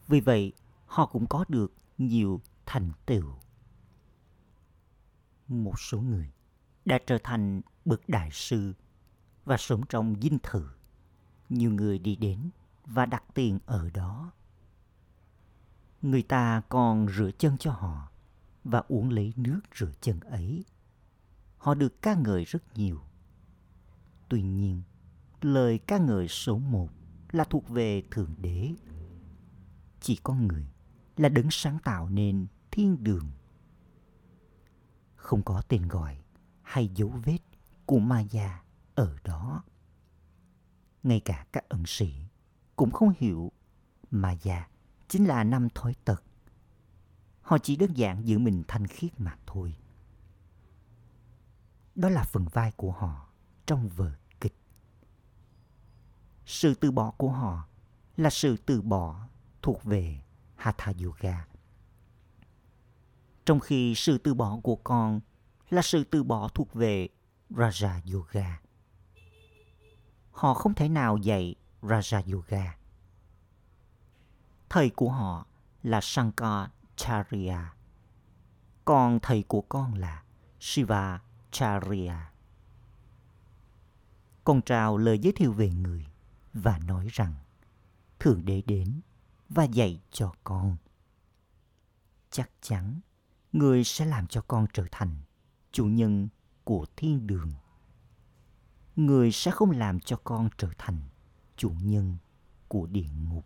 Vì 0.08 0.19
vậy, 0.19 0.54
họ 0.86 1.06
cũng 1.06 1.28
có 1.28 1.45
được 1.47 1.73
nhiều 1.97 2.41
thành 2.65 2.91
tựu. 3.06 3.34
Một 5.47 5.80
số 5.80 6.02
người 6.02 6.32
đã 6.86 7.00
trở 7.08 7.17
thành 7.24 7.62
bậc 7.86 8.10
đại 8.10 8.30
sư 8.32 8.74
và 9.46 9.58
sống 9.58 9.82
trong 9.89 10.15
dinh 10.22 10.38
thự. 10.44 10.67
Nhiều 11.50 11.72
người 11.72 12.00
đi 12.00 12.15
đến 12.15 12.50
và 12.86 13.06
đặt 13.06 13.24
tiền 13.34 13.60
ở 13.65 13.89
đó. 13.89 14.32
Người 16.02 16.22
ta 16.22 16.62
còn 16.70 17.08
rửa 17.17 17.32
chân 17.38 17.58
cho 17.58 17.72
họ 17.72 18.12
và 18.63 18.84
uống 18.88 19.10
lấy 19.10 19.34
nước 19.36 19.62
rửa 19.76 19.91
chân 20.02 20.20
ấy. 20.20 20.65
Họ 21.58 21.74
được 21.74 22.02
ca 22.02 22.15
ngợi 22.15 22.44
rất 22.44 22.78
nhiều. 22.78 23.02
Tuy 24.30 24.41
nhiên, 24.41 24.82
lời 25.41 25.78
ca 25.78 25.98
ngợi 25.98 26.28
số 26.28 26.58
một 26.58 26.89
là 27.32 27.44
thuộc 27.44 27.70
về 27.70 28.04
Thượng 28.12 28.36
Đế. 28.38 28.74
Chỉ 30.00 30.15
có 30.24 30.34
người 30.34 30.65
là 31.17 31.30
đấng 31.30 31.48
sáng 31.52 31.80
tạo 31.84 32.10
nên 32.10 32.48
thiên 32.72 33.04
đường. 33.04 33.32
Không 35.15 35.44
có 35.44 35.62
tên 35.67 35.88
gọi 35.88 36.20
hay 36.71 36.88
dấu 36.95 37.10
vết 37.10 37.39
của 37.86 37.99
ma 37.99 38.21
già 38.21 38.63
ở 38.95 39.17
đó. 39.23 39.63
Ngay 41.03 41.19
cả 41.19 41.45
các 41.51 41.69
ẩn 41.69 41.84
sĩ 41.88 42.13
cũng 42.75 42.91
không 42.91 43.13
hiểu 43.17 43.51
ma 44.12 44.31
già 44.31 44.67
chính 45.07 45.25
là 45.25 45.43
năm 45.43 45.67
thói 45.75 45.95
tật. 46.05 46.23
Họ 47.41 47.57
chỉ 47.57 47.75
đơn 47.75 47.97
giản 47.97 48.27
giữ 48.27 48.39
mình 48.39 48.63
thanh 48.67 48.88
khiết 48.88 49.19
mà 49.19 49.38
thôi. 49.45 49.75
Đó 51.95 52.10
là 52.10 52.23
phần 52.23 52.45
vai 52.53 52.71
của 52.71 52.91
họ 52.91 53.29
trong 53.65 53.89
vở 53.89 54.12
kịch. 54.39 54.55
Sự 56.45 56.73
từ 56.73 56.91
bỏ 56.91 57.12
của 57.12 57.31
họ 57.31 57.67
là 58.17 58.29
sự 58.29 58.57
từ 58.65 58.81
bỏ 58.81 59.27
thuộc 59.62 59.84
về 59.84 60.21
Hatha 60.55 60.93
Yoga. 61.03 61.47
Trong 63.45 63.60
khi 63.60 63.95
sự 63.95 64.17
từ 64.17 64.34
bỏ 64.34 64.60
của 64.63 64.75
con 64.75 65.19
là 65.71 65.81
sự 65.81 66.03
từ 66.03 66.23
bỏ 66.23 66.47
thuộc 66.47 66.73
về 66.73 67.07
Raja 67.49 68.13
Yoga. 68.13 68.62
Họ 70.31 70.53
không 70.53 70.73
thể 70.73 70.89
nào 70.89 71.17
dạy 71.17 71.55
Raja 71.81 72.34
Yoga 72.34 72.75
thầy 74.71 74.89
của 74.89 75.12
họ 75.12 75.45
là 75.84 76.01
Shankaracharya. 76.01 77.73
Còn 78.86 79.19
thầy 79.19 79.43
của 79.43 79.62
con 79.62 79.93
là 79.93 80.23
Shiva 80.60 81.19
Charya. 81.51 82.31
Con 84.43 84.62
trao 84.62 84.97
lời 84.97 85.19
giới 85.19 85.34
thiệu 85.34 85.53
về 85.53 85.69
người 85.69 86.05
và 86.53 86.79
nói 86.88 87.07
rằng, 87.12 87.34
Thượng 88.19 88.45
Đế 88.45 88.62
đến 88.62 89.01
và 89.49 89.63
dạy 89.63 90.01
cho 90.12 90.34
con. 90.43 90.77
Chắc 92.29 92.49
chắn, 92.62 92.99
người 93.51 93.84
sẽ 93.84 94.05
làm 94.05 94.27
cho 94.27 94.41
con 94.41 94.67
trở 94.73 94.86
thành 94.91 95.15
chủ 95.71 95.86
nhân 95.86 96.27
của 96.63 96.86
thiên 96.95 97.27
đường. 97.27 97.51
Người 98.95 99.31
sẽ 99.31 99.51
không 99.51 99.71
làm 99.71 99.99
cho 99.99 100.17
con 100.23 100.49
trở 100.57 100.69
thành 100.77 100.97
chủ 101.57 101.71
nhân 101.81 102.17
của 102.67 102.86
địa 102.86 103.10
ngục. 103.29 103.45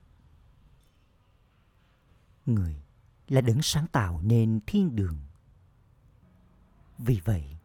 Người 2.46 2.82
là 3.28 3.42
đấng 3.42 3.62
sáng 3.62 3.88
tạo 3.88 4.22
nên 4.22 4.60
thiên 4.68 4.96
đường. 4.96 5.18
Vì 6.98 7.22
vậy, 7.26 7.58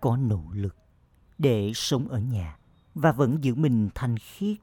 có 0.00 0.16
nỗ 0.16 0.44
lực 0.52 0.76
để 1.38 1.72
sống 1.74 2.08
ở 2.08 2.18
nhà 2.18 2.58
và 2.94 3.12
vẫn 3.12 3.44
giữ 3.44 3.54
mình 3.54 3.90
thanh 3.94 4.18
khiết. 4.18 4.56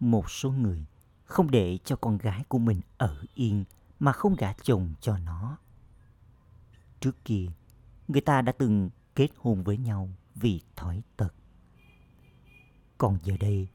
Một 0.00 0.30
số 0.30 0.50
người 0.50 0.84
không 1.24 1.50
để 1.50 1.78
cho 1.84 1.96
con 1.96 2.18
gái 2.18 2.44
của 2.48 2.58
mình 2.58 2.80
ở 2.98 3.24
yên 3.34 3.64
mà 4.00 4.12
không 4.12 4.34
gả 4.38 4.52
chồng 4.52 4.94
cho 5.00 5.18
nó. 5.18 5.58
Trước 7.00 7.24
kia 7.24 7.46
người 8.08 8.20
ta 8.20 8.42
đã 8.42 8.52
từng 8.52 8.90
kết 9.14 9.28
hôn 9.36 9.62
với 9.62 9.76
nhau 9.78 10.08
vì 10.34 10.60
thói 10.76 11.02
tật. 11.16 11.34
Còn 12.98 13.18
giờ 13.22 13.36
đây, 13.40 13.68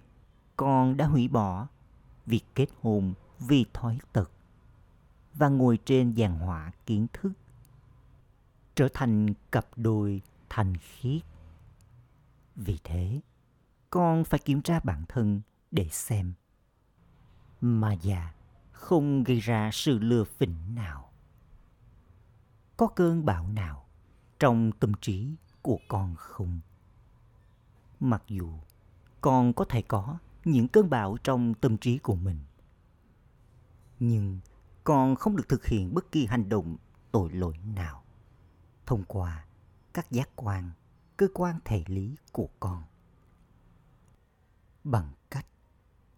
con 0.55 0.97
đã 0.97 1.05
hủy 1.05 1.27
bỏ 1.27 1.67
việc 2.25 2.43
kết 2.55 2.69
hôn 2.81 3.13
vì 3.39 3.65
thói 3.73 3.99
tật 4.13 4.31
và 5.33 5.49
ngồi 5.49 5.79
trên 5.85 6.11
giàn 6.11 6.39
họa 6.39 6.71
kiến 6.85 7.07
thức, 7.13 7.31
trở 8.75 8.87
thành 8.93 9.33
cặp 9.51 9.65
đôi 9.75 10.21
thành 10.49 10.77
khiết. 10.77 11.21
Vì 12.55 12.79
thế, 12.83 13.21
con 13.89 14.23
phải 14.23 14.39
kiểm 14.39 14.61
tra 14.61 14.79
bản 14.79 15.05
thân 15.07 15.41
để 15.71 15.87
xem 15.91 16.33
mà 17.61 17.93
già 17.93 18.33
không 18.71 19.23
gây 19.23 19.39
ra 19.39 19.69
sự 19.73 19.99
lừa 19.99 20.23
phỉnh 20.23 20.75
nào, 20.75 21.11
có 22.77 22.87
cơn 22.87 23.25
bão 23.25 23.47
nào 23.47 23.88
trong 24.39 24.71
tâm 24.79 24.91
trí 25.01 25.35
của 25.61 25.79
con 25.87 26.15
không 26.15 26.59
mặc 27.99 28.23
dù 28.27 28.53
con 29.21 29.53
có 29.53 29.65
thể 29.65 29.81
có 29.81 30.17
những 30.45 30.67
cơn 30.67 30.89
bão 30.89 31.17
trong 31.23 31.53
tâm 31.53 31.77
trí 31.77 31.97
của 31.97 32.15
mình 32.15 32.39
Nhưng 33.99 34.39
con 34.83 35.15
không 35.15 35.35
được 35.35 35.49
thực 35.49 35.65
hiện 35.65 35.93
bất 35.93 36.11
kỳ 36.11 36.25
hành 36.25 36.49
động 36.49 36.77
tội 37.11 37.31
lỗi 37.31 37.57
nào 37.75 38.03
thông 38.85 39.03
qua 39.03 39.45
các 39.93 40.11
giác 40.11 40.29
quan, 40.35 40.71
cơ 41.17 41.27
quan 41.33 41.59
thể 41.65 41.83
lý 41.87 42.15
của 42.31 42.49
con. 42.59 42.83
Bằng 44.83 45.11
cách 45.29 45.45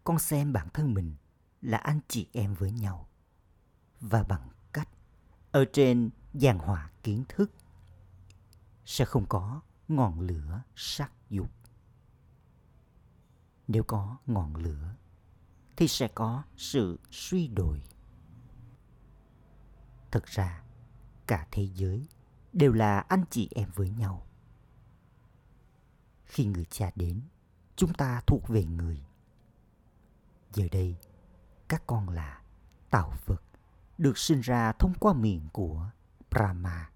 con 0.03 0.19
xem 0.19 0.53
bản 0.53 0.67
thân 0.73 0.93
mình 0.93 1.15
là 1.62 1.77
anh 1.77 1.99
chị 2.07 2.27
em 2.34 2.53
với 2.53 2.71
nhau 2.71 3.07
và 3.99 4.23
bằng 4.23 4.49
cách 4.73 4.89
ở 5.51 5.65
trên 5.73 6.10
giàn 6.34 6.60
hòa 6.60 6.89
kiến 7.03 7.23
thức 7.29 7.51
sẽ 8.91 9.06
không 9.06 9.25
có 9.25 9.62
ngọn 9.88 10.19
lửa 10.19 10.62
sắc 10.75 11.12
dục. 11.30 11.49
Nếu 13.67 13.84
có 13.84 14.17
ngọn 14.25 14.56
lửa 14.56 14.95
thì 15.77 15.88
sẽ 15.88 16.08
có 16.08 16.43
sự 16.58 16.99
suy 17.12 17.47
đồi. 17.47 17.82
Thực 20.12 20.25
ra, 20.25 20.63
cả 21.27 21.47
thế 21.51 21.69
giới 21.75 22.08
đều 22.54 22.73
là 22.73 22.99
anh 22.99 23.23
chị 23.30 23.49
em 23.56 23.69
với 23.75 23.89
nhau. 23.89 24.27
Khi 26.23 26.45
người 26.45 26.65
cha 26.65 26.91
đến, 26.95 27.21
chúng 27.75 27.93
ta 27.93 28.21
thuộc 28.27 28.47
về 28.47 28.63
người. 28.63 29.06
Giờ 30.54 30.67
đây, 30.71 30.95
các 31.67 31.84
con 31.88 32.10
là 32.10 32.41
tạo 32.89 33.13
vật 33.25 33.43
được 33.97 34.17
sinh 34.17 34.41
ra 34.41 34.71
thông 34.71 34.93
qua 34.99 35.13
miệng 35.13 35.49
của 35.54 35.89
Brahma 36.32 36.89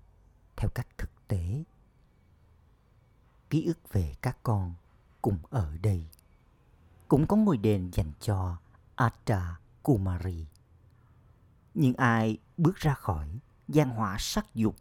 theo 0.55 0.69
cách 0.69 0.87
thực 0.97 1.27
tế. 1.27 1.63
Ký 3.55 3.65
ức 3.65 3.93
về 3.93 4.15
các 4.21 4.37
con 4.43 4.73
cũng 5.21 5.37
ở 5.49 5.77
đây. 5.81 6.07
Cũng 7.07 7.27
có 7.27 7.35
ngôi 7.35 7.57
đền 7.57 7.91
dành 7.93 8.11
cho 8.19 8.57
Atta 8.95 9.59
Kumari. 9.83 10.45
Nhưng 11.73 11.93
ai 11.93 12.37
bước 12.57 12.75
ra 12.75 12.93
khỏi 12.93 13.39
gian 13.67 13.89
hỏa 13.89 14.17
sắc 14.19 14.55
dục 14.55 14.75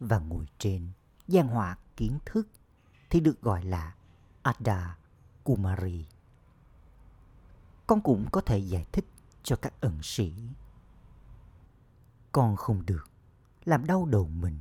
và 0.00 0.18
ngồi 0.18 0.46
trên 0.58 0.88
gian 1.28 1.48
hỏa 1.48 1.76
kiến 1.96 2.18
thức 2.24 2.48
thì 3.10 3.20
được 3.20 3.42
gọi 3.42 3.64
là 3.64 3.94
Ada 4.42 4.98
Kumari. 5.44 6.06
Con 7.86 8.00
cũng 8.00 8.26
có 8.32 8.40
thể 8.40 8.58
giải 8.58 8.86
thích 8.92 9.06
cho 9.42 9.56
các 9.56 9.80
ẩn 9.80 9.98
sĩ. 10.02 10.34
Con 12.32 12.56
không 12.56 12.86
được 12.86 13.10
làm 13.64 13.86
đau 13.86 14.06
đầu 14.06 14.28
mình 14.28 14.58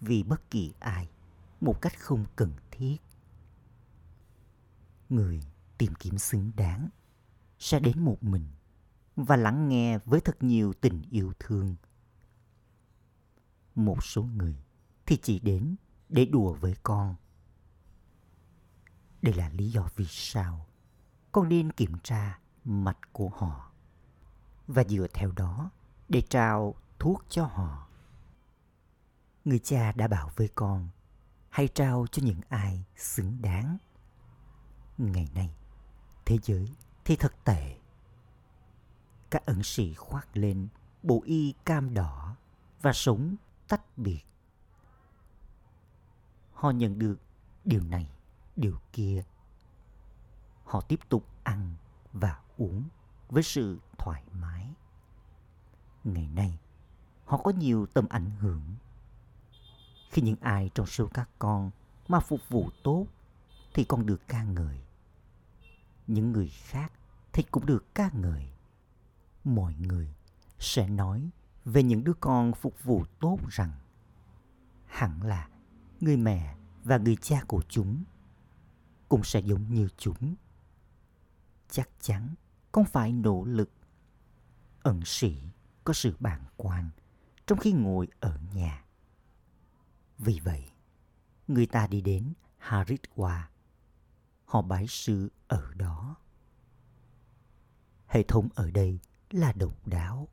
vì 0.00 0.22
bất 0.22 0.50
kỳ 0.50 0.72
ai 0.78 1.08
một 1.64 1.80
cách 1.80 1.98
không 1.98 2.24
cần 2.36 2.52
thiết. 2.70 2.96
Người 5.08 5.40
tìm 5.78 5.94
kiếm 5.94 6.18
xứng 6.18 6.52
đáng 6.56 6.88
sẽ 7.58 7.80
đến 7.80 8.00
một 8.00 8.22
mình 8.22 8.46
và 9.16 9.36
lắng 9.36 9.68
nghe 9.68 9.98
với 9.98 10.20
thật 10.20 10.42
nhiều 10.42 10.72
tình 10.72 11.02
yêu 11.10 11.32
thương. 11.38 11.76
Một 13.74 14.04
số 14.04 14.22
người 14.22 14.56
thì 15.06 15.18
chỉ 15.22 15.38
đến 15.38 15.76
để 16.08 16.24
đùa 16.24 16.52
với 16.52 16.74
con. 16.82 17.14
Đây 19.22 19.34
là 19.34 19.48
lý 19.48 19.70
do 19.70 19.88
vì 19.96 20.06
sao 20.08 20.66
con 21.32 21.48
nên 21.48 21.72
kiểm 21.72 21.92
tra 22.02 22.38
mặt 22.64 22.98
của 23.12 23.28
họ 23.28 23.72
và 24.66 24.84
dựa 24.84 25.06
theo 25.14 25.32
đó 25.32 25.70
để 26.08 26.20
trao 26.20 26.74
thuốc 26.98 27.24
cho 27.28 27.44
họ. 27.44 27.88
Người 29.44 29.58
cha 29.58 29.92
đã 29.92 30.08
bảo 30.08 30.30
với 30.36 30.48
con 30.54 30.88
hay 31.54 31.68
trao 31.68 32.06
cho 32.12 32.22
những 32.22 32.40
ai 32.48 32.84
xứng 32.96 33.42
đáng. 33.42 33.78
Ngày 34.98 35.28
nay, 35.34 35.54
thế 36.24 36.38
giới 36.42 36.68
thì 37.04 37.16
thật 37.16 37.32
tệ. 37.44 37.76
Các 39.30 39.46
ẩn 39.46 39.62
sĩ 39.62 39.94
khoác 39.94 40.36
lên 40.36 40.68
bộ 41.02 41.22
y 41.24 41.54
cam 41.64 41.94
đỏ 41.94 42.36
và 42.82 42.92
sống 42.92 43.36
tách 43.68 43.98
biệt. 43.98 44.22
Họ 46.52 46.70
nhận 46.70 46.98
được 46.98 47.16
điều 47.64 47.82
này, 47.82 48.10
điều 48.56 48.78
kia. 48.92 49.24
Họ 50.64 50.80
tiếp 50.80 51.00
tục 51.08 51.26
ăn 51.42 51.74
và 52.12 52.40
uống 52.56 52.88
với 53.28 53.42
sự 53.42 53.78
thoải 53.98 54.24
mái. 54.32 54.70
Ngày 56.04 56.28
nay, 56.28 56.58
họ 57.24 57.40
có 57.44 57.50
nhiều 57.50 57.86
tầm 57.86 58.08
ảnh 58.08 58.30
hưởng. 58.30 58.74
Khi 60.14 60.22
những 60.22 60.36
ai 60.40 60.70
trong 60.74 60.86
số 60.86 61.06
các 61.14 61.28
con 61.38 61.70
mà 62.08 62.20
phục 62.20 62.40
vụ 62.48 62.70
tốt 62.82 63.06
thì 63.74 63.84
con 63.84 64.06
được 64.06 64.28
ca 64.28 64.42
ngợi. 64.42 64.78
Những 66.06 66.32
người 66.32 66.48
khác 66.48 66.92
thì 67.32 67.42
cũng 67.42 67.66
được 67.66 67.94
ca 67.94 68.10
ngợi. 68.12 68.48
Mọi 69.44 69.74
người 69.74 70.14
sẽ 70.58 70.88
nói 70.88 71.30
về 71.64 71.82
những 71.82 72.04
đứa 72.04 72.12
con 72.20 72.52
phục 72.52 72.84
vụ 72.84 73.04
tốt 73.20 73.38
rằng, 73.50 73.72
hẳn 74.86 75.22
là 75.22 75.48
người 76.00 76.16
mẹ 76.16 76.56
và 76.84 76.98
người 76.98 77.16
cha 77.16 77.40
của 77.46 77.62
chúng 77.68 78.04
cũng 79.08 79.24
sẽ 79.24 79.40
giống 79.40 79.74
như 79.74 79.88
chúng. 79.96 80.34
Chắc 81.70 81.88
chắn 82.00 82.34
con 82.72 82.84
phải 82.84 83.12
nỗ 83.12 83.44
lực. 83.44 83.70
Ẩn 84.82 85.00
sĩ 85.04 85.42
có 85.84 85.92
sự 85.92 86.16
bàng 86.20 86.44
quan 86.56 86.90
trong 87.46 87.58
khi 87.58 87.72
ngồi 87.72 88.08
ở 88.20 88.38
nhà. 88.54 88.83
Vì 90.18 90.40
vậy, 90.44 90.70
người 91.48 91.66
ta 91.66 91.86
đi 91.86 92.00
đến 92.00 92.32
Haridwar. 92.60 93.42
Họ 94.44 94.62
bái 94.62 94.86
sư 94.86 95.30
ở 95.48 95.74
đó. 95.74 96.16
Hệ 98.06 98.22
thống 98.22 98.48
ở 98.54 98.70
đây 98.70 99.00
là 99.30 99.52
độc 99.52 99.86
đáo. 99.86 100.28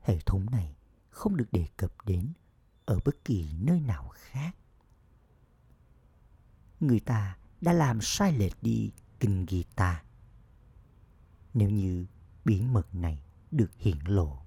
Hệ 0.00 0.20
thống 0.20 0.46
này 0.50 0.76
không 1.10 1.36
được 1.36 1.52
đề 1.52 1.66
cập 1.76 1.92
đến 2.04 2.32
ở 2.84 2.98
bất 3.04 3.24
kỳ 3.24 3.52
nơi 3.60 3.80
nào 3.80 4.08
khác. 4.14 4.56
Người 6.80 7.00
ta 7.00 7.38
đã 7.60 7.72
làm 7.72 8.00
sai 8.02 8.32
lệch 8.32 8.62
đi 8.62 8.92
kinh 9.20 9.46
ghi 9.48 9.64
ta 9.74 10.04
Nếu 11.54 11.70
như 11.70 12.06
bí 12.44 12.62
mật 12.62 12.94
này 12.94 13.22
được 13.50 13.70
hiển 13.78 13.98
lộ, 14.04 14.45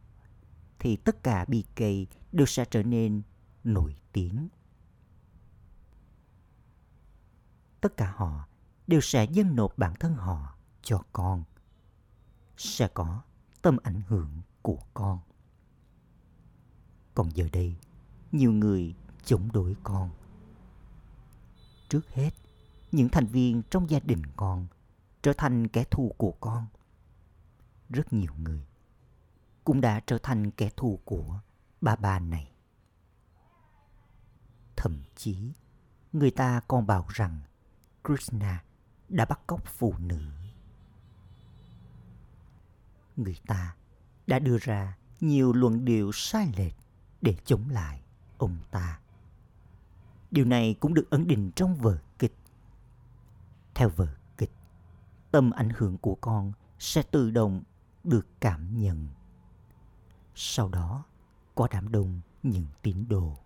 thì 0.79 0.95
tất 0.95 1.23
cả 1.23 1.45
BK 1.45 1.83
đều 2.31 2.45
sẽ 2.45 2.65
trở 2.65 2.83
nên 2.83 3.21
nổi 3.63 3.95
tiếng. 4.11 4.47
Tất 7.81 7.97
cả 7.97 8.13
họ 8.15 8.47
đều 8.87 9.01
sẽ 9.01 9.23
dâng 9.23 9.55
nộp 9.55 9.77
bản 9.77 9.93
thân 9.99 10.13
họ 10.13 10.55
cho 10.81 11.03
con. 11.13 11.43
Sẽ 12.57 12.87
có 12.87 13.21
tâm 13.61 13.77
ảnh 13.83 14.01
hưởng 14.07 14.41
của 14.61 14.79
con. 14.93 15.19
Còn 17.15 17.29
giờ 17.33 17.49
đây, 17.51 17.75
nhiều 18.31 18.51
người 18.51 18.95
chống 19.23 19.51
đối 19.51 19.75
con. 19.83 20.09
Trước 21.89 22.09
hết, 22.09 22.31
những 22.91 23.09
thành 23.09 23.25
viên 23.25 23.61
trong 23.69 23.89
gia 23.89 23.99
đình 23.99 24.21
con 24.35 24.67
trở 25.21 25.33
thành 25.37 25.67
kẻ 25.67 25.83
thù 25.83 26.13
của 26.17 26.31
con. 26.31 26.67
Rất 27.89 28.13
nhiều 28.13 28.33
người 28.37 28.68
cũng 29.69 29.81
đã 29.81 29.99
trở 29.99 30.17
thành 30.17 30.51
kẻ 30.51 30.69
thù 30.77 30.99
của 31.05 31.39
bà 31.81 31.95
bà 31.95 32.19
này. 32.19 32.51
Thậm 34.75 35.03
chí, 35.15 35.51
người 36.13 36.31
ta 36.31 36.61
còn 36.67 36.87
bảo 36.87 37.05
rằng 37.09 37.39
Krishna 38.03 38.63
đã 39.09 39.25
bắt 39.25 39.39
cóc 39.47 39.63
phụ 39.65 39.93
nữ. 39.99 40.21
Người 43.15 43.37
ta 43.47 43.75
đã 44.27 44.39
đưa 44.39 44.57
ra 44.57 44.97
nhiều 45.19 45.53
luận 45.53 45.85
điệu 45.85 46.11
sai 46.13 46.51
lệch 46.57 46.75
để 47.21 47.35
chống 47.45 47.69
lại 47.69 48.01
ông 48.37 48.57
ta. 48.71 48.99
Điều 50.31 50.45
này 50.45 50.75
cũng 50.79 50.93
được 50.93 51.09
ấn 51.09 51.27
định 51.27 51.51
trong 51.55 51.75
vở 51.75 51.97
kịch. 52.19 52.35
Theo 53.75 53.89
vở 53.89 54.15
kịch, 54.37 54.51
tâm 55.31 55.51
ảnh 55.51 55.69
hưởng 55.77 55.97
của 55.97 56.15
con 56.15 56.51
sẽ 56.79 57.03
tự 57.11 57.31
động 57.31 57.63
được 58.03 58.27
cảm 58.39 58.79
nhận. 58.79 59.07
Sau 60.41 60.69
đó, 60.69 61.03
có 61.55 61.67
đám 61.71 61.91
đông 61.91 62.21
những 62.43 62.65
tín 62.81 63.05
đồ. 63.09 63.37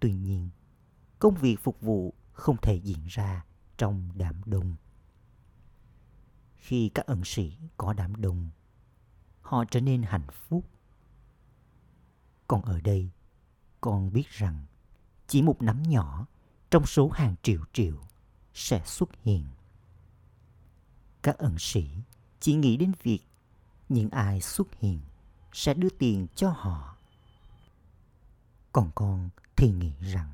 Tuy 0.00 0.12
nhiên, 0.12 0.50
công 1.18 1.34
việc 1.34 1.56
phục 1.62 1.80
vụ 1.80 2.14
không 2.32 2.56
thể 2.56 2.74
diễn 2.74 3.06
ra 3.06 3.44
trong 3.76 4.10
đám 4.14 4.40
đông. 4.46 4.74
Khi 6.56 6.88
các 6.88 7.06
ẩn 7.06 7.22
sĩ 7.24 7.56
có 7.76 7.92
đám 7.92 8.20
đông, 8.20 8.50
họ 9.40 9.64
trở 9.70 9.80
nên 9.80 10.02
hạnh 10.02 10.26
phúc 10.32 10.64
còn 12.48 12.62
ở 12.62 12.80
đây, 12.80 13.10
con 13.80 14.12
biết 14.12 14.28
rằng 14.28 14.64
chỉ 15.26 15.42
một 15.42 15.62
nắm 15.62 15.82
nhỏ 15.82 16.26
trong 16.70 16.86
số 16.86 17.08
hàng 17.08 17.34
triệu 17.42 17.60
triệu 17.72 17.96
sẽ 18.54 18.82
xuất 18.86 19.08
hiện. 19.22 19.44
Các 21.22 21.38
ẩn 21.38 21.56
sĩ 21.58 21.88
chỉ 22.40 22.54
nghĩ 22.54 22.76
đến 22.76 22.92
việc 23.02 23.20
những 23.88 24.10
ai 24.10 24.40
xuất 24.40 24.74
hiện 24.80 25.00
sẽ 25.52 25.74
đưa 25.74 25.90
tiền 25.90 26.26
cho 26.34 26.50
họ. 26.50 26.96
Còn 28.72 28.90
con 28.94 29.28
thì 29.56 29.70
nghĩ 29.70 29.92
rằng 30.00 30.32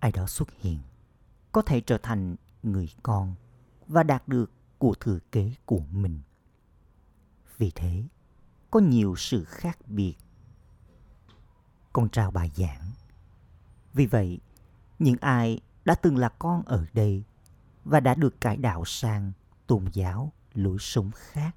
ai 0.00 0.12
đó 0.12 0.26
xuất 0.26 0.48
hiện 0.60 0.78
có 1.52 1.62
thể 1.62 1.80
trở 1.80 1.98
thành 1.98 2.36
người 2.62 2.88
con 3.02 3.34
và 3.86 4.02
đạt 4.02 4.28
được 4.28 4.50
của 4.78 4.94
thừa 5.00 5.18
kế 5.32 5.52
của 5.64 5.80
mình 5.90 6.20
Vì 7.58 7.70
thế, 7.74 8.02
có 8.70 8.80
nhiều 8.80 9.14
sự 9.16 9.44
khác 9.44 9.78
biệt. 9.86 10.14
Con 11.92 12.08
trao 12.08 12.30
bài 12.30 12.50
giảng. 12.56 12.92
Vì 13.94 14.06
vậy, 14.06 14.38
những 14.98 15.16
ai 15.20 15.60
đã 15.84 15.94
từng 15.94 16.16
là 16.16 16.28
con 16.28 16.62
ở 16.62 16.86
đây 16.92 17.24
và 17.84 18.00
đã 18.00 18.14
được 18.14 18.40
cải 18.40 18.56
đạo 18.56 18.84
sang 18.84 19.32
tôn 19.66 19.84
giáo 19.92 20.32
lối 20.54 20.76
sống 20.80 21.10
khác 21.14 21.56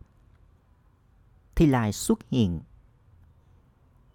thì 1.60 1.66
lại 1.66 1.94
xuất 1.94 2.20
hiện 2.30 2.62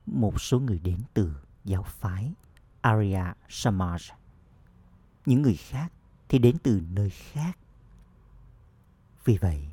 một 0.06 0.40
số 0.40 0.60
người 0.60 0.78
đến 0.78 0.98
từ 1.14 1.36
giáo 1.64 1.82
phái 1.82 2.34
Arya 2.80 3.34
Samaj. 3.48 4.12
Những 5.26 5.42
người 5.42 5.56
khác 5.56 5.92
thì 6.28 6.38
đến 6.38 6.56
từ 6.62 6.80
nơi 6.90 7.10
khác. 7.10 7.58
Vì 9.24 9.38
vậy, 9.38 9.72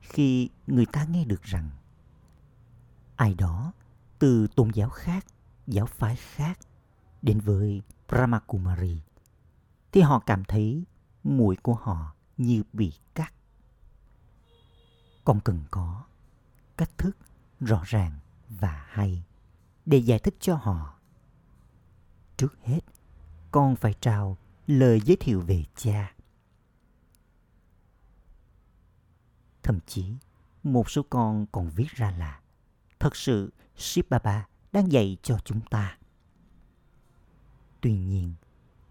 khi 0.00 0.48
người 0.66 0.86
ta 0.86 1.04
nghe 1.04 1.24
được 1.24 1.42
rằng 1.42 1.70
ai 3.16 3.34
đó 3.34 3.72
từ 4.18 4.46
tôn 4.56 4.70
giáo 4.74 4.88
khác, 4.88 5.26
giáo 5.66 5.86
phái 5.86 6.16
khác 6.16 6.58
đến 7.22 7.40
với 7.40 7.82
Brahmakumari 8.08 9.00
thì 9.92 10.00
họ 10.00 10.22
cảm 10.26 10.44
thấy 10.44 10.84
mũi 11.24 11.56
của 11.62 11.74
họ 11.74 12.14
như 12.36 12.62
bị 12.72 12.92
cắt. 13.14 13.32
Con 15.24 15.40
cần 15.40 15.64
có 15.70 16.04
cách 16.78 16.98
thức 16.98 17.16
rõ 17.60 17.82
ràng 17.86 18.18
và 18.48 18.86
hay 18.88 19.22
để 19.86 19.98
giải 19.98 20.18
thích 20.18 20.34
cho 20.40 20.54
họ. 20.54 20.98
Trước 22.36 22.58
hết, 22.62 22.80
con 23.50 23.76
phải 23.76 23.94
trao 24.00 24.36
lời 24.66 25.00
giới 25.04 25.16
thiệu 25.20 25.40
về 25.40 25.64
cha. 25.74 26.14
Thậm 29.62 29.78
chí, 29.86 30.14
một 30.62 30.90
số 30.90 31.02
con 31.10 31.46
còn 31.52 31.70
viết 31.70 31.88
ra 31.90 32.10
là 32.10 32.40
thật 32.98 33.16
sự 33.16 33.52
Shiv 33.76 34.06
Baba 34.10 34.46
đang 34.72 34.92
dạy 34.92 35.16
cho 35.22 35.38
chúng 35.44 35.60
ta. 35.60 35.98
Tuy 37.80 37.98
nhiên, 37.98 38.34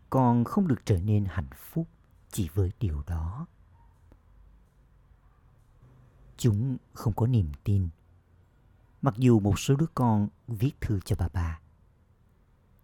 con 0.10 0.44
không 0.44 0.68
được 0.68 0.86
trở 0.86 1.00
nên 1.00 1.26
hạnh 1.26 1.50
phúc 1.56 1.88
chỉ 2.32 2.50
với 2.54 2.72
điều 2.80 3.04
đó. 3.08 3.48
Chúng 6.38 6.78
không 6.94 7.14
có 7.14 7.28
niềm 7.28 7.52
tin. 7.64 7.90
Mặc 9.02 9.14
dù 9.18 9.40
một 9.40 9.60
số 9.60 9.76
đứa 9.76 9.86
con 9.94 10.28
viết 10.48 10.82
thư 10.82 11.00
cho 11.00 11.16
bà 11.20 11.28
bà, 11.34 11.60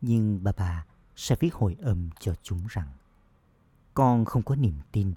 nhưng 0.01 0.43
bà 0.43 0.51
bà 0.57 0.85
sẽ 1.15 1.35
viết 1.39 1.53
hồi 1.53 1.77
âm 1.81 2.09
cho 2.19 2.35
chúng 2.43 2.65
rằng 2.69 2.87
con 3.93 4.25
không 4.25 4.43
có 4.43 4.55
niềm 4.55 4.79
tin. 4.91 5.13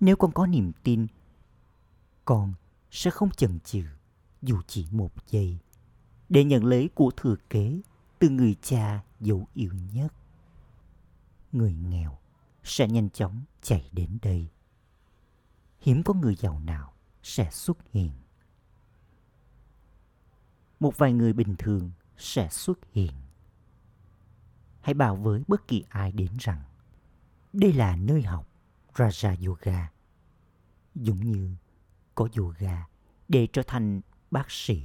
Nếu 0.00 0.16
con 0.16 0.32
có 0.32 0.46
niềm 0.46 0.72
tin, 0.82 1.06
con 2.24 2.54
sẽ 2.90 3.10
không 3.10 3.30
chần 3.30 3.60
chừ 3.60 3.84
dù 4.42 4.60
chỉ 4.66 4.86
một 4.90 5.12
giây 5.30 5.58
để 6.28 6.44
nhận 6.44 6.64
lấy 6.64 6.90
của 6.94 7.10
thừa 7.16 7.36
kế 7.50 7.80
từ 8.18 8.28
người 8.28 8.56
cha 8.62 9.04
dấu 9.20 9.46
yêu 9.54 9.72
nhất. 9.92 10.12
Người 11.52 11.74
nghèo 11.74 12.18
sẽ 12.64 12.88
nhanh 12.88 13.10
chóng 13.10 13.42
chạy 13.62 13.88
đến 13.92 14.18
đây. 14.22 14.48
Hiếm 15.80 16.02
có 16.02 16.14
người 16.14 16.36
giàu 16.36 16.60
nào 16.60 16.91
sẽ 17.22 17.48
xuất 17.50 17.78
hiện. 17.92 18.10
Một 20.80 20.98
vài 20.98 21.12
người 21.12 21.32
bình 21.32 21.54
thường 21.58 21.90
sẽ 22.16 22.48
xuất 22.50 22.78
hiện. 22.92 23.12
Hãy 24.80 24.94
bảo 24.94 25.16
với 25.16 25.42
bất 25.48 25.68
kỳ 25.68 25.84
ai 25.88 26.12
đến 26.12 26.30
rằng 26.38 26.62
đây 27.52 27.72
là 27.72 27.96
nơi 27.96 28.22
học 28.22 28.48
Raja 28.94 29.46
Yoga. 29.46 29.92
Giống 30.94 31.20
như 31.20 31.54
có 32.14 32.28
yoga 32.36 32.86
để 33.28 33.46
trở 33.52 33.62
thành 33.66 34.00
bác 34.30 34.50
sĩ. 34.50 34.82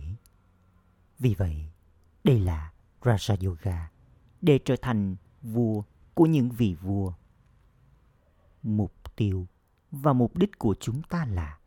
Vì 1.19 1.36
vậy, 1.36 1.69
đây 2.23 2.39
là 2.39 2.71
Raja 3.02 3.47
Yoga 3.47 3.91
để 4.41 4.60
trở 4.65 4.76
thành 4.82 5.15
vua 5.41 5.84
của 6.13 6.26
những 6.26 6.50
vị 6.50 6.76
vua. 6.82 7.13
Mục 8.63 9.15
tiêu 9.15 9.47
và 9.91 10.13
mục 10.13 10.38
đích 10.38 10.60
của 10.60 10.76
chúng 10.80 11.02
ta 11.02 11.26
là 11.26 11.58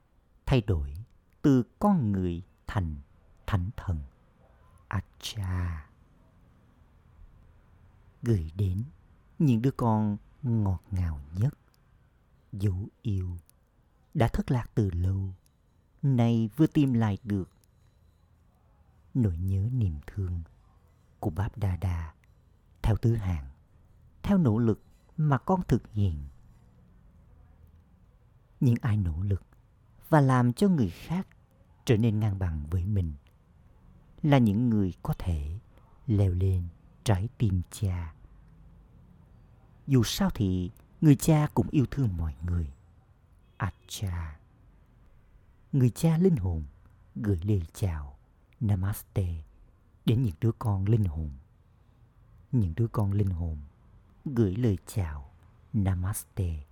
thay 0.50 0.60
đổi 0.60 0.94
từ 1.42 1.62
con 1.78 2.12
người 2.12 2.42
thành 2.66 2.96
thánh 3.46 3.70
thần. 3.76 3.98
Acha. 4.88 5.90
Gửi 8.22 8.52
đến 8.56 8.84
những 9.38 9.62
đứa 9.62 9.70
con 9.70 10.16
ngọt 10.42 10.82
ngào 10.90 11.20
nhất, 11.34 11.58
dấu 12.52 12.88
yêu, 13.02 13.36
đã 14.14 14.28
thất 14.28 14.50
lạc 14.50 14.70
từ 14.74 14.90
lâu, 14.90 15.34
nay 16.02 16.50
vừa 16.56 16.66
tìm 16.66 16.92
lại 16.92 17.18
được. 17.24 17.50
Nỗi 19.14 19.38
nhớ 19.38 19.68
niềm 19.72 19.94
thương 20.06 20.42
của 21.20 21.30
Báp 21.30 21.58
Đa 21.58 21.76
Đa 21.76 22.14
theo 22.82 22.96
tứ 22.96 23.14
hàng, 23.14 23.50
theo 24.22 24.38
nỗ 24.38 24.58
lực 24.58 24.82
mà 25.16 25.38
con 25.38 25.60
thực 25.68 25.88
hiện. 25.88 26.24
Những 28.60 28.76
ai 28.80 28.96
nỗ 28.96 29.22
lực 29.22 29.49
và 30.10 30.20
làm 30.20 30.52
cho 30.52 30.68
người 30.68 30.90
khác 30.90 31.26
trở 31.84 31.96
nên 31.96 32.20
ngang 32.20 32.38
bằng 32.38 32.66
với 32.70 32.84
mình. 32.84 33.12
Là 34.22 34.38
những 34.38 34.70
người 34.70 34.94
có 35.02 35.14
thể 35.18 35.58
leo 36.06 36.32
lên 36.32 36.68
trái 37.04 37.28
tim 37.38 37.62
cha. 37.70 38.14
Dù 39.86 40.02
sao 40.02 40.30
thì 40.34 40.70
người 41.00 41.16
cha 41.16 41.48
cũng 41.54 41.66
yêu 41.70 41.86
thương 41.90 42.16
mọi 42.16 42.34
người. 42.46 42.72
Acha. 43.56 44.38
Người 45.72 45.90
cha 45.90 46.18
linh 46.18 46.36
hồn 46.36 46.64
gửi 47.16 47.40
lời 47.44 47.62
chào, 47.74 48.18
namaste, 48.60 49.42
đến 50.04 50.22
những 50.22 50.34
đứa 50.40 50.52
con 50.58 50.84
linh 50.84 51.04
hồn. 51.04 51.30
Những 52.52 52.72
đứa 52.76 52.86
con 52.86 53.12
linh 53.12 53.30
hồn 53.30 53.58
gửi 54.24 54.56
lời 54.56 54.78
chào, 54.86 55.30
namaste, 55.72 56.64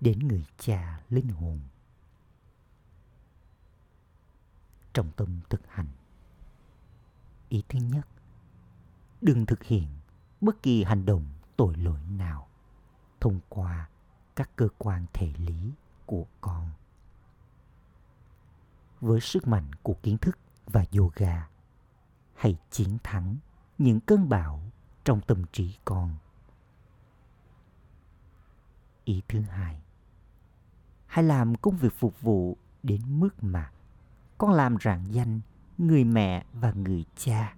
đến 0.00 0.18
người 0.18 0.44
cha 0.58 1.02
linh 1.08 1.28
hồn. 1.28 1.60
Trọng 4.94 5.10
tâm 5.16 5.40
thực 5.50 5.60
hành. 5.68 5.88
Ý 7.48 7.62
thứ 7.68 7.78
nhất, 7.78 8.06
đừng 9.20 9.46
thực 9.46 9.62
hiện 9.62 9.88
bất 10.40 10.62
kỳ 10.62 10.84
hành 10.84 11.04
động 11.06 11.26
tội 11.56 11.76
lỗi 11.76 12.00
nào 12.10 12.48
thông 13.20 13.40
qua 13.48 13.88
các 14.36 14.50
cơ 14.56 14.68
quan 14.78 15.06
thể 15.12 15.32
lý 15.36 15.72
của 16.06 16.26
con. 16.40 16.70
Với 19.00 19.20
sức 19.20 19.48
mạnh 19.48 19.70
của 19.82 19.94
kiến 20.02 20.18
thức 20.18 20.38
và 20.66 20.84
yoga, 20.98 21.48
hãy 22.34 22.56
chiến 22.70 22.98
thắng 23.02 23.36
những 23.78 24.00
cơn 24.00 24.28
bão 24.28 24.62
trong 25.04 25.20
tâm 25.20 25.44
trí 25.52 25.78
con. 25.84 26.14
Ý 29.04 29.22
thứ 29.28 29.40
hai, 29.40 29.82
hãy 31.06 31.24
làm 31.24 31.54
công 31.54 31.76
việc 31.76 31.92
phục 31.98 32.20
vụ 32.20 32.56
đến 32.82 33.20
mức 33.20 33.44
mà 33.44 33.70
con 34.44 34.52
làm 34.52 34.76
rạng 34.80 35.14
danh 35.14 35.40
người 35.78 36.04
mẹ 36.04 36.44
và 36.52 36.72
người 36.72 37.04
cha. 37.16 37.56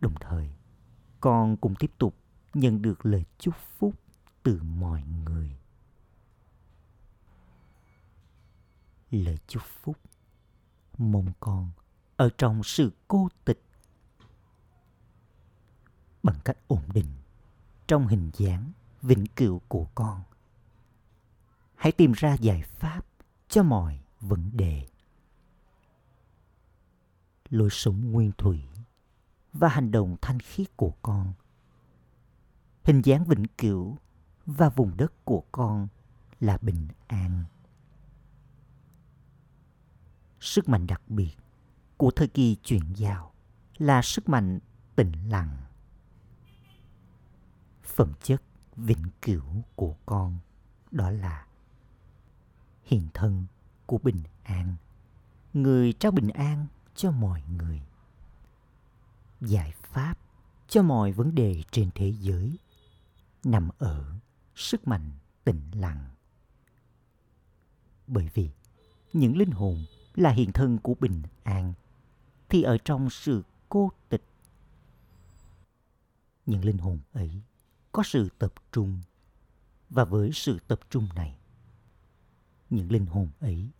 Đồng 0.00 0.14
thời, 0.20 0.50
con 1.20 1.56
cũng 1.56 1.74
tiếp 1.74 1.90
tục 1.98 2.14
nhận 2.54 2.82
được 2.82 3.06
lời 3.06 3.24
chúc 3.38 3.54
phúc 3.78 3.94
từ 4.42 4.62
mọi 4.62 5.02
người. 5.24 5.56
Lời 9.10 9.38
chúc 9.46 9.62
phúc 9.82 9.96
mong 10.98 11.32
con 11.40 11.70
ở 12.16 12.30
trong 12.38 12.62
sự 12.62 12.92
cô 13.08 13.28
tịch 13.44 13.62
bằng 16.22 16.36
cách 16.44 16.58
ổn 16.66 16.82
định 16.94 17.12
trong 17.86 18.06
hình 18.06 18.30
dáng 18.36 18.72
vĩnh 19.02 19.26
cửu 19.36 19.60
của 19.68 19.86
con. 19.94 20.22
Hãy 21.74 21.92
tìm 21.92 22.12
ra 22.12 22.34
giải 22.34 22.62
pháp 22.62 23.06
cho 23.48 23.62
mọi 23.62 24.01
vấn 24.22 24.50
đề. 24.52 24.86
Lối 27.50 27.68
sống 27.70 28.12
nguyên 28.12 28.32
thủy 28.38 28.62
và 29.52 29.68
hành 29.68 29.90
động 29.90 30.16
thanh 30.22 30.40
khiết 30.40 30.76
của 30.76 30.92
con, 31.02 31.32
hình 32.84 33.02
dáng 33.02 33.24
vĩnh 33.24 33.46
cửu 33.58 33.96
và 34.46 34.68
vùng 34.68 34.96
đất 34.96 35.24
của 35.24 35.42
con 35.52 35.88
là 36.40 36.58
bình 36.62 36.88
an. 37.06 37.44
Sức 40.40 40.68
mạnh 40.68 40.86
đặc 40.86 41.02
biệt 41.08 41.36
của 41.96 42.10
thời 42.10 42.28
kỳ 42.28 42.56
chuyển 42.62 42.92
giao 42.96 43.32
là 43.78 44.02
sức 44.02 44.28
mạnh 44.28 44.58
tĩnh 44.96 45.12
lặng. 45.28 45.56
Phẩm 47.82 48.12
chất 48.22 48.42
vĩnh 48.76 49.04
cửu 49.22 49.62
của 49.76 49.96
con 50.06 50.38
đó 50.90 51.10
là 51.10 51.46
hiện 52.84 53.08
thân 53.14 53.46
của 53.92 53.98
bình 53.98 54.22
an. 54.42 54.76
Người 55.52 55.92
trao 55.92 56.12
bình 56.12 56.28
an 56.28 56.66
cho 56.94 57.10
mọi 57.10 57.42
người. 57.58 57.82
Giải 59.40 59.72
pháp 59.82 60.18
cho 60.68 60.82
mọi 60.82 61.12
vấn 61.12 61.34
đề 61.34 61.62
trên 61.70 61.90
thế 61.94 62.14
giới 62.20 62.58
nằm 63.44 63.68
ở 63.78 64.14
sức 64.54 64.88
mạnh 64.88 65.10
tĩnh 65.44 65.60
lặng. 65.74 66.10
Bởi 68.06 68.28
vì 68.34 68.50
những 69.12 69.36
linh 69.36 69.50
hồn 69.50 69.84
là 70.14 70.30
hiện 70.30 70.52
thân 70.52 70.78
của 70.78 70.94
bình 71.00 71.22
an 71.42 71.74
thì 72.48 72.62
ở 72.62 72.78
trong 72.78 73.10
sự 73.10 73.42
cô 73.68 73.92
tịch. 74.08 74.24
Những 76.46 76.64
linh 76.64 76.78
hồn 76.78 76.98
ấy 77.12 77.42
có 77.92 78.02
sự 78.02 78.28
tập 78.38 78.54
trung 78.72 79.00
và 79.90 80.04
với 80.04 80.30
sự 80.32 80.58
tập 80.68 80.80
trung 80.90 81.08
này, 81.14 81.36
những 82.70 82.92
linh 82.92 83.06
hồn 83.06 83.28
ấy 83.40 83.70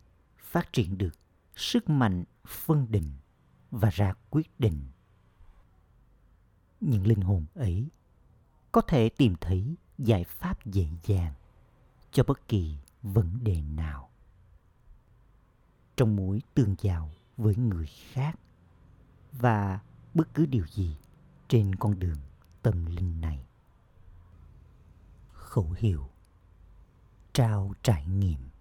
phát 0.52 0.72
triển 0.72 0.98
được 0.98 1.14
sức 1.56 1.90
mạnh 1.90 2.24
phân 2.46 2.86
định 2.90 3.12
và 3.70 3.90
ra 3.90 4.14
quyết 4.30 4.60
định. 4.60 4.84
Những 6.80 7.06
linh 7.06 7.20
hồn 7.20 7.46
ấy 7.54 7.88
có 8.72 8.80
thể 8.80 9.08
tìm 9.08 9.34
thấy 9.40 9.76
giải 9.98 10.24
pháp 10.24 10.66
dễ 10.66 10.86
dàng 11.02 11.34
cho 12.10 12.24
bất 12.26 12.48
kỳ 12.48 12.76
vấn 13.02 13.44
đề 13.44 13.62
nào. 13.62 14.10
Trong 15.96 16.16
mối 16.16 16.42
tương 16.54 16.74
giao 16.80 17.10
với 17.36 17.56
người 17.56 17.86
khác 17.86 18.38
và 19.32 19.80
bất 20.14 20.34
cứ 20.34 20.46
điều 20.46 20.66
gì 20.66 20.96
trên 21.48 21.74
con 21.74 21.98
đường 21.98 22.18
tâm 22.62 22.86
linh 22.86 23.20
này. 23.20 23.46
Khẩu 25.32 25.70
hiệu, 25.78 26.10
trao 27.32 27.74
trải 27.82 28.06
nghiệm 28.06 28.51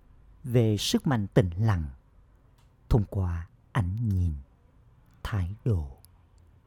về 0.44 0.78
sức 0.78 1.08
mạnh 1.08 1.28
tĩnh 1.28 1.50
lặng, 1.58 1.86
thông 2.90 3.04
qua 3.10 3.48
ánh 3.72 4.10
nhìn, 4.10 4.34
thái 5.24 5.56
độ 5.66 5.98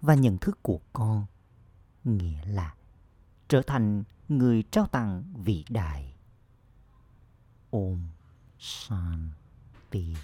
và 0.00 0.14
nhận 0.14 0.38
thức 0.38 0.58
của 0.62 0.80
con, 0.92 1.26
nghĩa 2.04 2.44
là 2.44 2.74
trở 3.48 3.62
thành 3.62 4.04
người 4.28 4.64
trao 4.70 4.87
tặng 4.87 5.22
vĩ 5.44 5.64
đại. 5.68 6.14
Ôm 7.70 8.08
shanti. 8.58 10.16